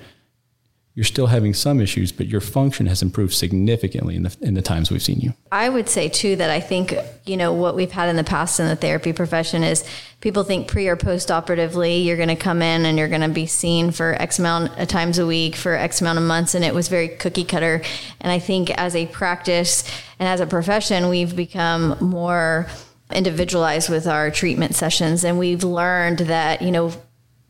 you're 0.98 1.04
still 1.04 1.28
having 1.28 1.54
some 1.54 1.80
issues, 1.80 2.10
but 2.10 2.26
your 2.26 2.40
function 2.40 2.86
has 2.86 3.02
improved 3.02 3.32
significantly 3.32 4.16
in 4.16 4.24
the 4.24 4.36
in 4.40 4.54
the 4.54 4.62
times 4.62 4.90
we've 4.90 5.00
seen 5.00 5.20
you. 5.20 5.32
I 5.52 5.68
would 5.68 5.88
say 5.88 6.08
too 6.08 6.34
that 6.34 6.50
I 6.50 6.58
think 6.58 6.92
you 7.24 7.36
know 7.36 7.52
what 7.52 7.76
we've 7.76 7.92
had 7.92 8.08
in 8.08 8.16
the 8.16 8.24
past 8.24 8.58
in 8.58 8.66
the 8.66 8.74
therapy 8.74 9.12
profession 9.12 9.62
is 9.62 9.84
people 10.20 10.42
think 10.42 10.66
pre 10.66 10.88
or 10.88 10.96
post 10.96 11.30
operatively 11.30 11.98
you're 11.98 12.16
going 12.16 12.30
to 12.30 12.34
come 12.34 12.62
in 12.62 12.84
and 12.84 12.98
you're 12.98 13.06
going 13.06 13.20
to 13.20 13.28
be 13.28 13.46
seen 13.46 13.92
for 13.92 14.20
X 14.20 14.40
amount 14.40 14.76
of 14.76 14.88
times 14.88 15.20
a 15.20 15.26
week 15.26 15.54
for 15.54 15.72
X 15.74 16.00
amount 16.00 16.18
of 16.18 16.24
months, 16.24 16.56
and 16.56 16.64
it 16.64 16.74
was 16.74 16.88
very 16.88 17.06
cookie 17.06 17.44
cutter. 17.44 17.80
And 18.20 18.32
I 18.32 18.40
think 18.40 18.68
as 18.70 18.96
a 18.96 19.06
practice 19.06 19.84
and 20.18 20.28
as 20.28 20.40
a 20.40 20.48
profession, 20.48 21.08
we've 21.08 21.36
become 21.36 21.96
more 22.00 22.66
individualized 23.12 23.88
with 23.88 24.08
our 24.08 24.32
treatment 24.32 24.74
sessions, 24.74 25.22
and 25.22 25.38
we've 25.38 25.62
learned 25.62 26.18
that 26.18 26.60
you 26.60 26.72
know 26.72 26.92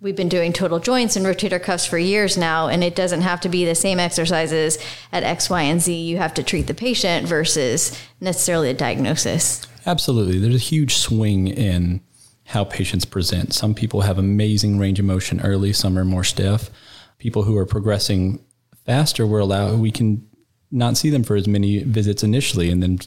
we've 0.01 0.17
been 0.17 0.29
doing 0.29 0.53
total 0.53 0.79
joints 0.79 1.17
and 1.17 1.27
rotator 1.27 1.63
cuffs 1.63 1.87
for 1.87 1.99
years 1.99 2.37
now, 2.37 2.69
and 2.69 2.85
it 2.85 2.95
doesn't 2.95 3.23
have 3.23 3.41
to 3.41 3.49
be 3.49 3.65
the 3.65 3.75
same 3.75 3.99
exercises 3.99 4.79
at 5.13 5.23
X, 5.23 5.51
Y, 5.51 5.63
and 5.63 5.81
Z. 5.81 5.93
You 5.93 6.19
have 6.19 6.35
to 6.35 6.43
treat 6.43 6.67
the 6.67 6.75
patient 6.75 7.27
versus 7.27 7.99
necessarily 8.21 8.71
a 8.71 8.75
diagnosis. 8.75 9.67
Absolutely. 9.87 10.39
There's 10.39 10.55
a 10.55 10.59
huge 10.59 10.97
swing 10.97 11.49
in 11.49 12.01
how 12.45 12.65
patients 12.65 13.05
present. 13.05 13.53
Some 13.53 13.75
people 13.75 14.03
have 14.03 14.19
amazing 14.19 14.79
range 14.79 14.99
of 14.99 15.05
motion 15.05 15.41
early, 15.41 15.73
some 15.73 15.99
are 15.99 16.05
more 16.05 16.25
stiff. 16.25 16.71
People 17.19 17.43
who 17.43 17.57
are 17.57 17.67
progressing 17.67 18.45
faster, 18.87 19.27
we're 19.27 19.41
allowed, 19.41 19.81
we 19.81 19.91
can 19.91 20.27
not 20.71 20.97
see 20.97 21.11
them 21.11 21.25
for 21.25 21.37
as 21.37 21.49
many 21.49 21.83
visits 21.83 22.23
initially 22.23 22.71
and 22.71 22.83
then 22.83 22.99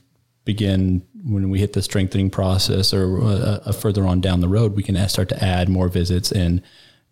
begin 0.46 1.06
when 1.24 1.50
we 1.50 1.60
hit 1.60 1.74
the 1.74 1.82
strengthening 1.82 2.30
process 2.30 2.94
or 2.94 3.22
uh, 3.22 3.72
further 3.72 4.06
on 4.06 4.22
down 4.22 4.42
the 4.42 4.48
road, 4.48 4.76
we 4.76 4.84
can 4.84 5.08
start 5.08 5.30
to 5.30 5.44
add 5.44 5.70
more 5.70 5.88
visits 5.88 6.32
and 6.32 6.62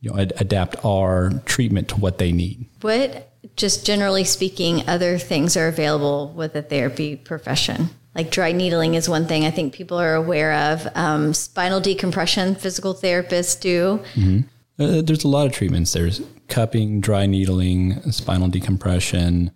you 0.01 0.09
know, 0.09 0.17
ad- 0.17 0.33
adapt 0.37 0.83
our 0.83 1.31
treatment 1.45 1.89
to 1.89 1.95
what 1.95 2.17
they 2.17 2.31
need. 2.31 2.65
What, 2.81 3.31
just 3.55 3.85
generally 3.85 4.23
speaking, 4.23 4.87
other 4.87 5.17
things 5.17 5.55
are 5.57 5.67
available 5.67 6.33
with 6.35 6.53
the 6.53 6.61
therapy 6.61 7.15
profession? 7.15 7.89
Like 8.15 8.31
dry 8.31 8.51
needling 8.51 8.95
is 8.95 9.07
one 9.07 9.27
thing 9.27 9.45
I 9.45 9.51
think 9.51 9.73
people 9.73 9.99
are 9.99 10.15
aware 10.15 10.53
of. 10.71 10.87
Um, 10.95 11.33
spinal 11.33 11.79
decompression, 11.79 12.55
physical 12.55 12.95
therapists 12.95 13.59
do. 13.59 13.99
Mm-hmm. 14.15 14.83
Uh, 14.83 15.01
there's 15.01 15.23
a 15.23 15.27
lot 15.27 15.45
of 15.45 15.53
treatments. 15.53 15.93
There's 15.93 16.21
cupping, 16.47 17.01
dry 17.01 17.25
needling, 17.25 18.01
spinal 18.11 18.47
decompression. 18.47 19.51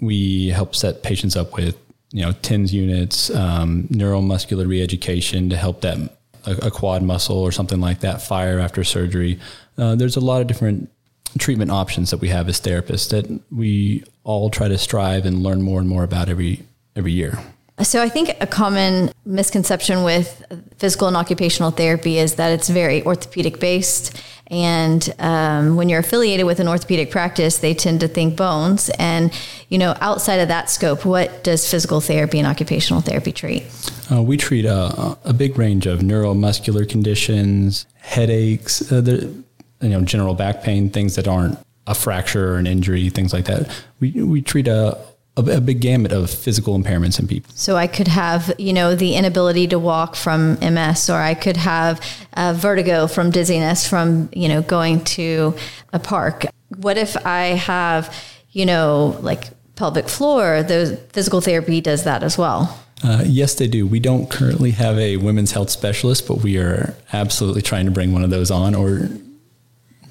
We 0.00 0.48
help 0.48 0.74
set 0.74 1.02
patients 1.02 1.36
up 1.36 1.54
with 1.54 1.76
you 2.12 2.22
know, 2.22 2.32
TENS 2.32 2.72
units, 2.74 3.30
um, 3.30 3.84
neuromuscular 3.84 4.66
reeducation 4.66 5.50
to 5.50 5.56
help 5.56 5.80
that 5.80 5.98
a, 6.44 6.66
a, 6.66 6.70
quad 6.70 7.02
muscle 7.02 7.38
or 7.38 7.52
something 7.52 7.80
like 7.80 8.00
that 8.00 8.20
fire 8.20 8.58
after 8.58 8.84
surgery. 8.84 9.38
Uh, 9.78 9.94
there's 9.94 10.16
a 10.16 10.20
lot 10.20 10.40
of 10.40 10.46
different 10.46 10.90
treatment 11.38 11.70
options 11.70 12.10
that 12.10 12.18
we 12.18 12.28
have 12.28 12.48
as 12.48 12.60
therapists 12.60 13.08
that 13.10 13.40
we 13.50 14.04
all 14.24 14.50
try 14.50 14.68
to 14.68 14.76
strive 14.76 15.24
and 15.24 15.42
learn 15.42 15.62
more 15.62 15.80
and 15.80 15.88
more 15.88 16.04
about 16.04 16.28
every 16.28 16.62
every 16.94 17.12
year. 17.12 17.38
So 17.80 18.02
I 18.02 18.08
think 18.08 18.36
a 18.40 18.46
common 18.46 19.10
misconception 19.24 20.04
with 20.04 20.44
physical 20.76 21.08
and 21.08 21.16
occupational 21.16 21.70
therapy 21.70 22.18
is 22.18 22.34
that 22.34 22.52
it's 22.52 22.68
very 22.68 23.02
orthopedic 23.02 23.58
based. 23.58 24.22
And 24.52 25.12
um, 25.18 25.76
when 25.76 25.88
you're 25.88 26.00
affiliated 26.00 26.44
with 26.44 26.60
an 26.60 26.68
orthopedic 26.68 27.10
practice, 27.10 27.58
they 27.58 27.72
tend 27.72 28.00
to 28.00 28.08
think 28.08 28.36
bones. 28.36 28.90
And, 28.98 29.32
you 29.70 29.78
know, 29.78 29.96
outside 30.02 30.40
of 30.40 30.48
that 30.48 30.68
scope, 30.68 31.06
what 31.06 31.42
does 31.42 31.68
physical 31.68 32.02
therapy 32.02 32.38
and 32.38 32.46
occupational 32.46 33.00
therapy 33.00 33.32
treat? 33.32 33.64
Uh, 34.12 34.20
we 34.20 34.36
treat 34.36 34.66
a, 34.66 35.16
a, 35.24 35.32
big 35.32 35.56
range 35.56 35.86
of 35.86 36.00
neuromuscular 36.00 36.86
conditions, 36.86 37.86
headaches, 37.96 38.92
uh, 38.92 39.00
the, 39.00 39.32
you 39.80 39.88
know, 39.88 40.02
general 40.02 40.34
back 40.34 40.62
pain, 40.62 40.90
things 40.90 41.16
that 41.16 41.26
aren't 41.26 41.58
a 41.86 41.94
fracture 41.94 42.52
or 42.52 42.58
an 42.58 42.66
injury, 42.66 43.08
things 43.08 43.32
like 43.32 43.46
that. 43.46 43.74
We, 44.00 44.10
we 44.22 44.42
treat 44.42 44.68
a, 44.68 44.98
a, 45.36 45.40
a, 45.40 45.60
big 45.60 45.80
gamut 45.80 46.12
of 46.12 46.30
physical 46.30 46.78
impairments 46.78 47.18
in 47.18 47.26
people. 47.26 47.50
So 47.54 47.76
I 47.76 47.86
could 47.86 48.08
have, 48.08 48.52
you 48.58 48.72
know, 48.72 48.94
the 48.94 49.14
inability 49.14 49.66
to 49.68 49.78
walk 49.78 50.14
from 50.14 50.54
MS, 50.60 51.08
or 51.08 51.20
I 51.20 51.34
could 51.34 51.56
have 51.56 52.00
uh, 52.34 52.54
vertigo 52.56 53.06
from 53.06 53.30
dizziness 53.30 53.88
from, 53.88 54.28
you 54.32 54.48
know, 54.48 54.62
going 54.62 55.04
to 55.04 55.54
a 55.92 55.98
park. 55.98 56.44
What 56.76 56.98
if 56.98 57.16
I 57.26 57.54
have, 57.54 58.14
you 58.50 58.66
know, 58.66 59.18
like 59.20 59.48
pelvic 59.74 60.08
floor? 60.08 60.62
Those 60.62 60.98
physical 61.12 61.40
therapy 61.40 61.80
does 61.80 62.04
that 62.04 62.22
as 62.22 62.36
well. 62.36 62.78
Uh, 63.04 63.24
yes, 63.26 63.54
they 63.54 63.66
do. 63.66 63.86
We 63.86 64.00
don't 64.00 64.30
currently 64.30 64.70
have 64.72 64.96
a 64.98 65.16
women's 65.16 65.52
health 65.52 65.70
specialist, 65.70 66.28
but 66.28 66.38
we 66.38 66.56
are 66.58 66.94
absolutely 67.12 67.62
trying 67.62 67.86
to 67.86 67.90
bring 67.90 68.12
one 68.12 68.22
of 68.22 68.30
those 68.30 68.50
on, 68.50 68.74
or 68.74 69.08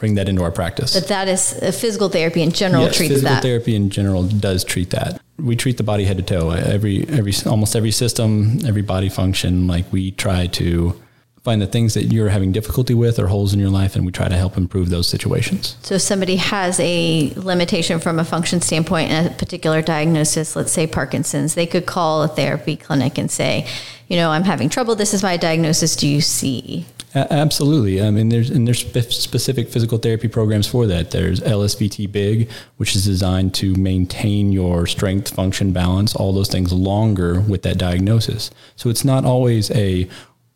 bring 0.01 0.15
that 0.15 0.27
into 0.27 0.43
our 0.43 0.51
practice. 0.51 0.99
But 0.99 1.07
that 1.09 1.27
is 1.27 1.53
physical 1.79 2.09
therapy 2.09 2.41
in 2.41 2.51
general 2.51 2.85
yes, 2.85 2.97
treats 2.97 3.13
physical 3.13 3.35
that. 3.35 3.43
therapy 3.43 3.75
in 3.75 3.91
general 3.91 4.23
does 4.23 4.63
treat 4.63 4.89
that. 4.89 5.21
We 5.37 5.55
treat 5.55 5.77
the 5.77 5.83
body 5.83 6.05
head 6.05 6.17
to 6.17 6.23
toe. 6.23 6.49
Every 6.49 7.07
every 7.07 7.33
almost 7.45 7.75
every 7.75 7.91
system, 7.91 8.57
every 8.65 8.81
body 8.81 9.09
function. 9.09 9.67
Like 9.67 9.85
we 9.93 10.11
try 10.11 10.47
to 10.47 10.99
find 11.43 11.61
the 11.61 11.67
things 11.67 11.93
that 11.93 12.05
you're 12.05 12.29
having 12.29 12.51
difficulty 12.51 12.95
with 12.95 13.19
or 13.19 13.27
holes 13.27 13.53
in 13.53 13.59
your 13.59 13.69
life, 13.69 13.95
and 13.95 14.05
we 14.05 14.11
try 14.11 14.27
to 14.27 14.35
help 14.35 14.57
improve 14.57 14.89
those 14.89 15.07
situations. 15.07 15.77
So, 15.83 15.95
if 15.95 16.01
somebody 16.01 16.37
has 16.37 16.79
a 16.79 17.31
limitation 17.35 17.99
from 17.99 18.17
a 18.17 18.25
function 18.25 18.59
standpoint 18.59 19.11
and 19.11 19.27
a 19.27 19.29
particular 19.31 19.83
diagnosis, 19.83 20.55
let's 20.55 20.71
say 20.71 20.87
Parkinson's, 20.87 21.53
they 21.53 21.67
could 21.67 21.85
call 21.85 22.23
a 22.23 22.27
therapy 22.27 22.75
clinic 22.75 23.19
and 23.19 23.29
say, 23.29 23.67
you 24.07 24.17
know, 24.17 24.31
I'm 24.31 24.43
having 24.43 24.67
trouble. 24.67 24.95
This 24.95 25.13
is 25.13 25.21
my 25.21 25.37
diagnosis. 25.37 25.95
Do 25.95 26.07
you 26.07 26.21
see? 26.21 26.87
Absolutely. 27.15 28.01
I 28.01 28.11
mean, 28.11 28.29
there's 28.29 28.49
and 28.49 28.67
there's 28.67 28.79
specific 28.79 29.69
physical 29.69 29.97
therapy 29.97 30.27
programs 30.27 30.67
for 30.67 30.87
that. 30.87 31.11
There's 31.11 31.39
LSVT 31.41 32.11
Big, 32.11 32.49
which 32.77 32.95
is 32.95 33.05
designed 33.05 33.53
to 33.55 33.73
maintain 33.75 34.51
your 34.51 34.85
strength, 34.87 35.33
function, 35.33 35.71
balance, 35.71 36.15
all 36.15 36.33
those 36.33 36.49
things 36.49 36.71
longer 36.71 37.41
with 37.41 37.63
that 37.63 37.77
diagnosis. 37.77 38.51
So 38.75 38.89
it's 38.89 39.03
not 39.03 39.25
always 39.25 39.71
a 39.71 40.07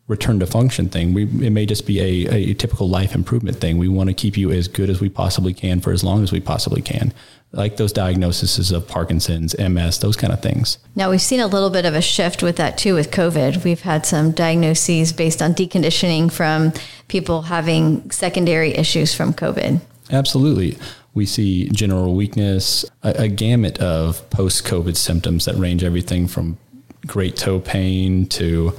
return 0.08 0.38
to 0.38 0.46
function 0.46 0.88
thing. 0.88 1.12
We, 1.12 1.24
it 1.24 1.50
may 1.50 1.66
just 1.66 1.86
be 1.86 2.00
a, 2.00 2.32
a 2.32 2.54
typical 2.54 2.88
life 2.88 3.14
improvement 3.14 3.56
thing. 3.56 3.76
We 3.76 3.88
want 3.88 4.08
to 4.08 4.14
keep 4.14 4.36
you 4.36 4.52
as 4.52 4.68
good 4.68 4.88
as 4.88 5.00
we 5.00 5.08
possibly 5.08 5.52
can 5.52 5.80
for 5.80 5.92
as 5.92 6.04
long 6.04 6.22
as 6.22 6.30
we 6.30 6.40
possibly 6.40 6.80
can 6.80 7.12
like 7.56 7.78
those 7.78 7.92
diagnoses 7.92 8.70
of 8.70 8.86
Parkinson's, 8.86 9.58
MS, 9.58 9.98
those 9.98 10.16
kind 10.16 10.32
of 10.32 10.40
things. 10.40 10.78
Now, 10.94 11.10
we've 11.10 11.22
seen 11.22 11.40
a 11.40 11.46
little 11.46 11.70
bit 11.70 11.86
of 11.86 11.94
a 11.94 12.02
shift 12.02 12.42
with 12.42 12.56
that 12.56 12.76
too 12.76 12.94
with 12.94 13.10
COVID. 13.10 13.64
We've 13.64 13.80
had 13.80 14.04
some 14.04 14.32
diagnoses 14.32 15.12
based 15.12 15.40
on 15.40 15.54
deconditioning 15.54 16.30
from 16.30 16.72
people 17.08 17.42
having 17.42 18.10
secondary 18.10 18.74
issues 18.74 19.14
from 19.14 19.32
COVID. 19.32 19.80
Absolutely. 20.10 20.76
We 21.14 21.24
see 21.24 21.68
general 21.70 22.14
weakness, 22.14 22.84
a, 23.02 23.22
a 23.22 23.28
gamut 23.28 23.78
of 23.78 24.28
post 24.30 24.64
COVID 24.64 24.96
symptoms 24.96 25.46
that 25.46 25.54
range 25.54 25.82
everything 25.82 26.28
from 26.28 26.58
great 27.06 27.36
toe 27.36 27.58
pain 27.58 28.26
to 28.26 28.74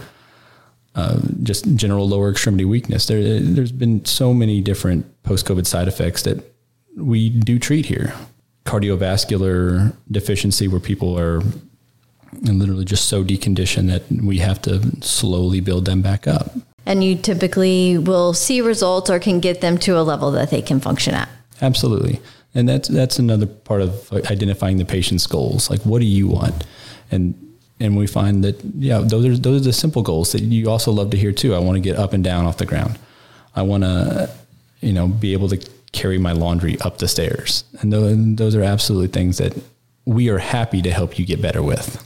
uh, 0.93 1.19
just 1.43 1.75
general 1.75 2.07
lower 2.07 2.29
extremity 2.29 2.65
weakness. 2.65 3.07
There, 3.07 3.39
there's 3.39 3.71
been 3.71 4.05
so 4.05 4.33
many 4.33 4.61
different 4.61 5.23
post 5.23 5.45
COVID 5.47 5.65
side 5.65 5.87
effects 5.87 6.21
that 6.23 6.43
we 6.95 7.29
do 7.29 7.59
treat 7.59 7.85
here 7.85 8.13
cardiovascular 8.67 9.95
deficiency 10.11 10.67
where 10.67 10.81
people 10.81 11.17
are 11.17 11.41
literally 12.41 12.85
just 12.85 13.05
so 13.05 13.23
deconditioned 13.23 13.87
that 13.87 14.03
we 14.23 14.39
have 14.39 14.61
to 14.61 14.81
slowly 15.01 15.61
build 15.61 15.85
them 15.85 16.01
back 16.01 16.27
up. 16.27 16.51
And 16.85 17.03
you 17.03 17.15
typically 17.15 17.97
will 17.97 18.33
see 18.33 18.61
results 18.61 19.09
or 19.09 19.19
can 19.19 19.39
get 19.39 19.61
them 19.61 19.77
to 19.79 19.97
a 19.97 20.03
level 20.03 20.31
that 20.31 20.51
they 20.51 20.61
can 20.61 20.79
function 20.79 21.13
at. 21.13 21.29
Absolutely. 21.61 22.19
And 22.53 22.67
that's 22.67 22.87
that's 22.87 23.19
another 23.19 23.45
part 23.45 23.81
of 23.81 24.11
identifying 24.31 24.77
the 24.77 24.85
patient's 24.85 25.27
goals. 25.27 25.69
Like 25.69 25.81
what 25.81 25.99
do 25.99 26.05
you 26.05 26.27
want? 26.27 26.65
And 27.11 27.35
and 27.79 27.95
we 27.97 28.07
find 28.07 28.43
that 28.43 28.63
yeah, 28.75 28.99
those 28.99 29.25
are 29.25 29.37
those 29.37 29.61
are 29.61 29.65
the 29.65 29.73
simple 29.73 30.01
goals 30.01 30.31
that 30.31 30.41
you 30.41 30.69
also 30.69 30.91
love 30.91 31.11
to 31.11 31.17
hear 31.17 31.31
too. 31.31 31.55
I 31.55 31.59
want 31.59 31.75
to 31.75 31.81
get 31.81 31.97
up 31.97 32.13
and 32.13 32.23
down 32.23 32.45
off 32.45 32.57
the 32.57 32.65
ground. 32.65 32.97
I 33.55 33.61
want 33.63 33.83
to, 33.83 34.29
you 34.81 34.93
know, 34.93 35.07
be 35.07 35.33
able 35.33 35.49
to 35.49 35.57
carry 35.91 36.17
my 36.17 36.31
laundry 36.31 36.79
up 36.81 36.97
the 36.97 37.07
stairs, 37.07 37.63
and 37.81 38.37
those 38.37 38.55
are 38.55 38.63
absolutely 38.63 39.07
things 39.07 39.37
that 39.37 39.53
we 40.05 40.29
are 40.29 40.37
happy 40.37 40.81
to 40.81 40.91
help 40.91 41.19
you 41.19 41.25
get 41.25 41.41
better 41.41 41.61
with. 41.61 42.03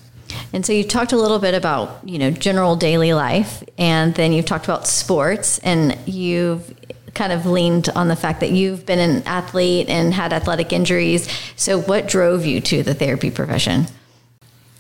And 0.54 0.66
so 0.66 0.74
you 0.74 0.84
talked 0.84 1.14
a 1.14 1.18
little 1.18 1.40
bit 1.40 1.54
about, 1.54 2.00
you 2.04 2.18
know, 2.18 2.32
general 2.32 2.76
daily 2.76 3.14
life 3.14 3.64
and 3.78 4.16
then 4.16 4.34
you've 4.34 4.46
talked 4.46 4.66
about 4.66 4.88
sports 4.88 5.60
and 5.60 5.98
you've 6.06 6.74
kind 7.14 7.32
of 7.32 7.46
leaned 7.46 7.90
on 7.96 8.08
the 8.08 8.16
fact 8.16 8.40
that 8.40 8.52
you've 8.52 8.86
been 8.86 9.00
an 9.00 9.24
athlete 9.24 9.90
and 9.90 10.14
had 10.14 10.34
athletic 10.34 10.74
injuries. 10.74 11.30
So 11.56 11.80
what 11.80 12.08
drove 12.08 12.46
you 12.46 12.60
to 12.62 12.84
the 12.84 12.94
therapy 12.94 13.30
profession? 13.30 13.86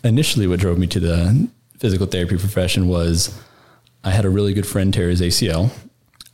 Initially 0.03 0.47
what 0.47 0.59
drove 0.59 0.77
me 0.79 0.87
to 0.87 0.99
the 0.99 1.47
physical 1.77 2.07
therapy 2.07 2.37
profession 2.37 2.87
was 2.87 3.39
I 4.03 4.11
had 4.11 4.25
a 4.25 4.29
really 4.29 4.53
good 4.53 4.65
friend 4.65 4.93
tear 4.93 5.09
his 5.09 5.21
ACL. 5.21 5.71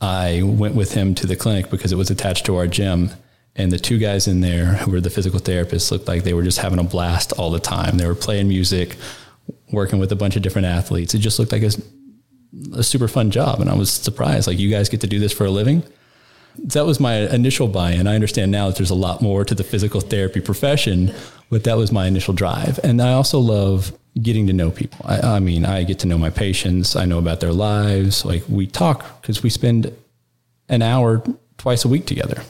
I 0.00 0.42
went 0.44 0.74
with 0.74 0.92
him 0.92 1.14
to 1.16 1.26
the 1.26 1.36
clinic 1.36 1.70
because 1.70 1.92
it 1.92 1.96
was 1.96 2.10
attached 2.10 2.46
to 2.46 2.56
our 2.56 2.66
gym 2.66 3.10
and 3.58 3.72
the 3.72 3.78
two 3.78 3.98
guys 3.98 4.28
in 4.28 4.40
there 4.40 4.66
who 4.66 4.92
were 4.92 5.00
the 5.00 5.10
physical 5.10 5.40
therapists 5.40 5.90
looked 5.90 6.06
like 6.06 6.22
they 6.22 6.32
were 6.32 6.44
just 6.44 6.58
having 6.58 6.78
a 6.78 6.84
blast 6.84 7.32
all 7.32 7.50
the 7.50 7.58
time. 7.58 7.98
They 7.98 8.06
were 8.06 8.14
playing 8.14 8.46
music, 8.46 8.96
working 9.72 9.98
with 9.98 10.12
a 10.12 10.16
bunch 10.16 10.36
of 10.36 10.42
different 10.42 10.66
athletes. 10.66 11.12
It 11.12 11.18
just 11.18 11.40
looked 11.40 11.50
like 11.50 11.64
a, 11.64 11.72
a 12.74 12.84
super 12.84 13.08
fun 13.08 13.32
job. 13.32 13.60
And 13.60 13.68
I 13.68 13.74
was 13.74 13.90
surprised, 13.90 14.46
like, 14.46 14.60
you 14.60 14.70
guys 14.70 14.88
get 14.88 15.00
to 15.00 15.08
do 15.08 15.18
this 15.18 15.32
for 15.32 15.44
a 15.44 15.50
living? 15.50 15.82
That 16.56 16.86
was 16.86 17.00
my 17.00 17.28
initial 17.34 17.66
buy 17.66 17.92
in. 17.92 18.06
I 18.06 18.14
understand 18.14 18.52
now 18.52 18.68
that 18.68 18.76
there's 18.76 18.90
a 18.90 18.94
lot 18.94 19.22
more 19.22 19.44
to 19.44 19.54
the 19.56 19.64
physical 19.64 20.00
therapy 20.00 20.40
profession, 20.40 21.12
but 21.50 21.64
that 21.64 21.76
was 21.76 21.90
my 21.90 22.06
initial 22.06 22.34
drive. 22.34 22.78
And 22.84 23.02
I 23.02 23.12
also 23.12 23.40
love 23.40 23.92
getting 24.22 24.46
to 24.46 24.52
know 24.52 24.70
people. 24.70 25.04
I, 25.04 25.36
I 25.36 25.40
mean, 25.40 25.64
I 25.64 25.84
get 25.84 25.98
to 26.00 26.06
know 26.06 26.18
my 26.18 26.30
patients, 26.30 26.96
I 26.96 27.04
know 27.04 27.18
about 27.18 27.40
their 27.40 27.52
lives. 27.52 28.24
Like, 28.24 28.42
we 28.48 28.66
talk 28.66 29.20
because 29.20 29.42
we 29.42 29.50
spend 29.50 29.92
an 30.68 30.82
hour 30.82 31.22
twice 31.56 31.84
a 31.84 31.88
week 31.88 32.06
together. 32.06 32.42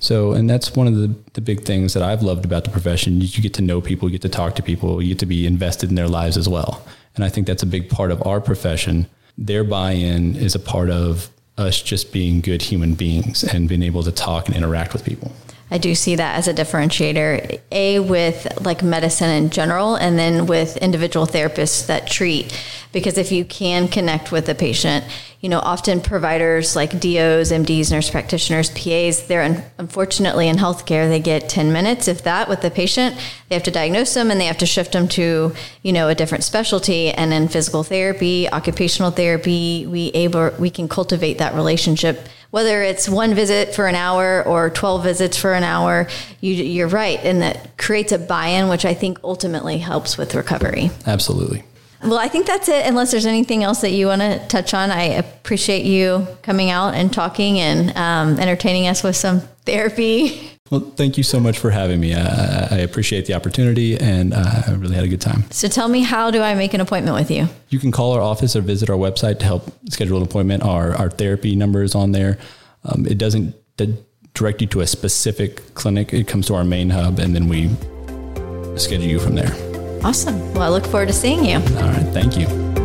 So, 0.00 0.32
and 0.32 0.48
that's 0.48 0.76
one 0.76 0.86
of 0.86 0.94
the, 0.96 1.14
the 1.32 1.40
big 1.40 1.64
things 1.64 1.94
that 1.94 2.02
I've 2.02 2.22
loved 2.22 2.44
about 2.44 2.64
the 2.64 2.70
profession. 2.70 3.20
You 3.20 3.42
get 3.42 3.54
to 3.54 3.62
know 3.62 3.80
people, 3.80 4.08
you 4.08 4.12
get 4.12 4.22
to 4.22 4.28
talk 4.28 4.54
to 4.56 4.62
people, 4.62 5.02
you 5.02 5.08
get 5.08 5.18
to 5.20 5.26
be 5.26 5.46
invested 5.46 5.88
in 5.88 5.96
their 5.96 6.08
lives 6.08 6.36
as 6.36 6.48
well. 6.48 6.86
And 7.16 7.24
I 7.24 7.28
think 7.28 7.46
that's 7.46 7.62
a 7.62 7.66
big 7.66 7.88
part 7.88 8.10
of 8.10 8.24
our 8.26 8.40
profession. 8.40 9.06
Their 9.36 9.64
buy 9.64 9.92
in 9.92 10.36
is 10.36 10.54
a 10.54 10.60
part 10.60 10.90
of 10.90 11.28
us 11.58 11.80
just 11.82 12.12
being 12.12 12.40
good 12.40 12.62
human 12.62 12.94
beings 12.94 13.44
and 13.44 13.68
being 13.68 13.82
able 13.82 14.02
to 14.02 14.12
talk 14.12 14.46
and 14.46 14.56
interact 14.56 14.92
with 14.92 15.04
people. 15.04 15.32
I 15.70 15.78
do 15.78 15.94
see 15.94 16.16
that 16.16 16.36
as 16.36 16.46
a 16.46 16.54
differentiator, 16.54 17.60
A, 17.72 17.98
with 18.00 18.46
like 18.64 18.82
medicine 18.82 19.30
in 19.30 19.50
general, 19.50 19.96
and 19.96 20.18
then 20.18 20.46
with 20.46 20.76
individual 20.76 21.26
therapists 21.26 21.86
that 21.86 22.06
treat. 22.06 22.52
Because 22.92 23.18
if 23.18 23.32
you 23.32 23.44
can 23.44 23.88
connect 23.88 24.30
with 24.30 24.46
the 24.46 24.54
patient, 24.54 25.04
you 25.40 25.50
know, 25.50 25.58
often 25.58 26.00
providers 26.00 26.74
like 26.74 26.90
DOs, 26.92 27.50
MDs, 27.50 27.90
nurse 27.90 28.08
practitioners, 28.08 28.70
PAs, 28.70 29.26
they're 29.26 29.42
un- 29.42 29.62
unfortunately 29.76 30.48
in 30.48 30.56
healthcare, 30.56 31.08
they 31.08 31.20
get 31.20 31.50
10 31.50 31.70
minutes, 31.72 32.08
if 32.08 32.22
that, 32.22 32.48
with 32.48 32.62
the 32.62 32.70
patient. 32.70 33.14
They 33.48 33.54
have 33.54 33.64
to 33.64 33.70
diagnose 33.70 34.14
them 34.14 34.30
and 34.30 34.40
they 34.40 34.46
have 34.46 34.56
to 34.58 34.66
shift 34.66 34.92
them 34.92 35.06
to, 35.08 35.52
you 35.82 35.92
know, 35.92 36.08
a 36.08 36.14
different 36.14 36.44
specialty. 36.44 37.10
And 37.10 37.34
in 37.34 37.48
physical 37.48 37.82
therapy, 37.82 38.48
occupational 38.48 39.10
therapy, 39.10 39.86
we 39.86 40.10
able 40.14 40.50
we 40.58 40.70
can 40.70 40.88
cultivate 40.88 41.38
that 41.38 41.54
relationship 41.54 42.26
whether 42.54 42.84
it's 42.84 43.08
one 43.08 43.34
visit 43.34 43.74
for 43.74 43.88
an 43.88 43.96
hour 43.96 44.40
or 44.44 44.70
12 44.70 45.02
visits 45.02 45.36
for 45.36 45.54
an 45.54 45.64
hour, 45.64 46.06
you, 46.40 46.84
are 46.84 46.88
right. 46.88 47.18
And 47.24 47.42
that 47.42 47.76
creates 47.76 48.12
a 48.12 48.18
buy 48.18 48.46
in, 48.46 48.68
which 48.68 48.84
I 48.84 48.94
think 48.94 49.18
ultimately 49.24 49.78
helps 49.78 50.16
with 50.16 50.36
recovery. 50.36 50.92
Absolutely. 51.04 51.64
Well, 52.04 52.18
I 52.18 52.28
think 52.28 52.46
that's 52.46 52.68
it. 52.68 52.86
Unless 52.86 53.12
there's 53.12 53.26
anything 53.26 53.64
else 53.64 53.80
that 53.80 53.92
you 53.92 54.08
want 54.08 54.20
to 54.20 54.46
touch 54.48 54.74
on, 54.74 54.90
I 54.90 55.04
appreciate 55.04 55.86
you 55.86 56.26
coming 56.42 56.70
out 56.70 56.94
and 56.94 57.12
talking 57.12 57.58
and 57.58 57.96
um, 57.96 58.38
entertaining 58.38 58.86
us 58.86 59.02
with 59.02 59.16
some 59.16 59.40
therapy. 59.64 60.50
Well, 60.70 60.80
thank 60.80 61.18
you 61.18 61.22
so 61.22 61.38
much 61.38 61.58
for 61.58 61.70
having 61.70 62.00
me. 62.00 62.14
I, 62.14 62.68
I 62.70 62.78
appreciate 62.78 63.26
the 63.26 63.34
opportunity 63.34 63.98
and 63.98 64.32
uh, 64.32 64.62
I 64.66 64.72
really 64.72 64.94
had 64.94 65.04
a 65.04 65.08
good 65.08 65.20
time. 65.20 65.44
So 65.50 65.68
tell 65.68 65.88
me, 65.88 66.00
how 66.00 66.30
do 66.30 66.40
I 66.40 66.54
make 66.54 66.72
an 66.72 66.80
appointment 66.80 67.14
with 67.14 67.30
you? 67.30 67.48
You 67.68 67.78
can 67.78 67.92
call 67.92 68.12
our 68.12 68.22
office 68.22 68.56
or 68.56 68.62
visit 68.62 68.88
our 68.88 68.96
website 68.96 69.38
to 69.40 69.44
help 69.44 69.70
schedule 69.90 70.16
an 70.16 70.22
appointment. 70.22 70.62
Our, 70.62 70.96
our 70.96 71.10
therapy 71.10 71.54
number 71.54 71.82
is 71.82 71.94
on 71.94 72.12
there. 72.12 72.38
Um, 72.84 73.04
it 73.06 73.18
doesn't 73.18 73.54
direct 74.32 74.62
you 74.62 74.66
to 74.68 74.80
a 74.80 74.86
specific 74.86 75.74
clinic. 75.74 76.14
It 76.14 76.26
comes 76.26 76.46
to 76.46 76.54
our 76.54 76.64
main 76.64 76.88
hub 76.88 77.18
and 77.18 77.34
then 77.34 77.46
we 77.46 77.68
schedule 78.76 79.06
you 79.06 79.20
from 79.20 79.34
there. 79.34 79.73
Awesome. 80.04 80.52
Well, 80.52 80.62
I 80.64 80.68
look 80.68 80.86
forward 80.86 81.08
to 81.08 81.14
seeing 81.14 81.46
you. 81.46 81.56
All 81.56 81.90
right. 81.90 82.06
Thank 82.12 82.36
you. 82.36 82.83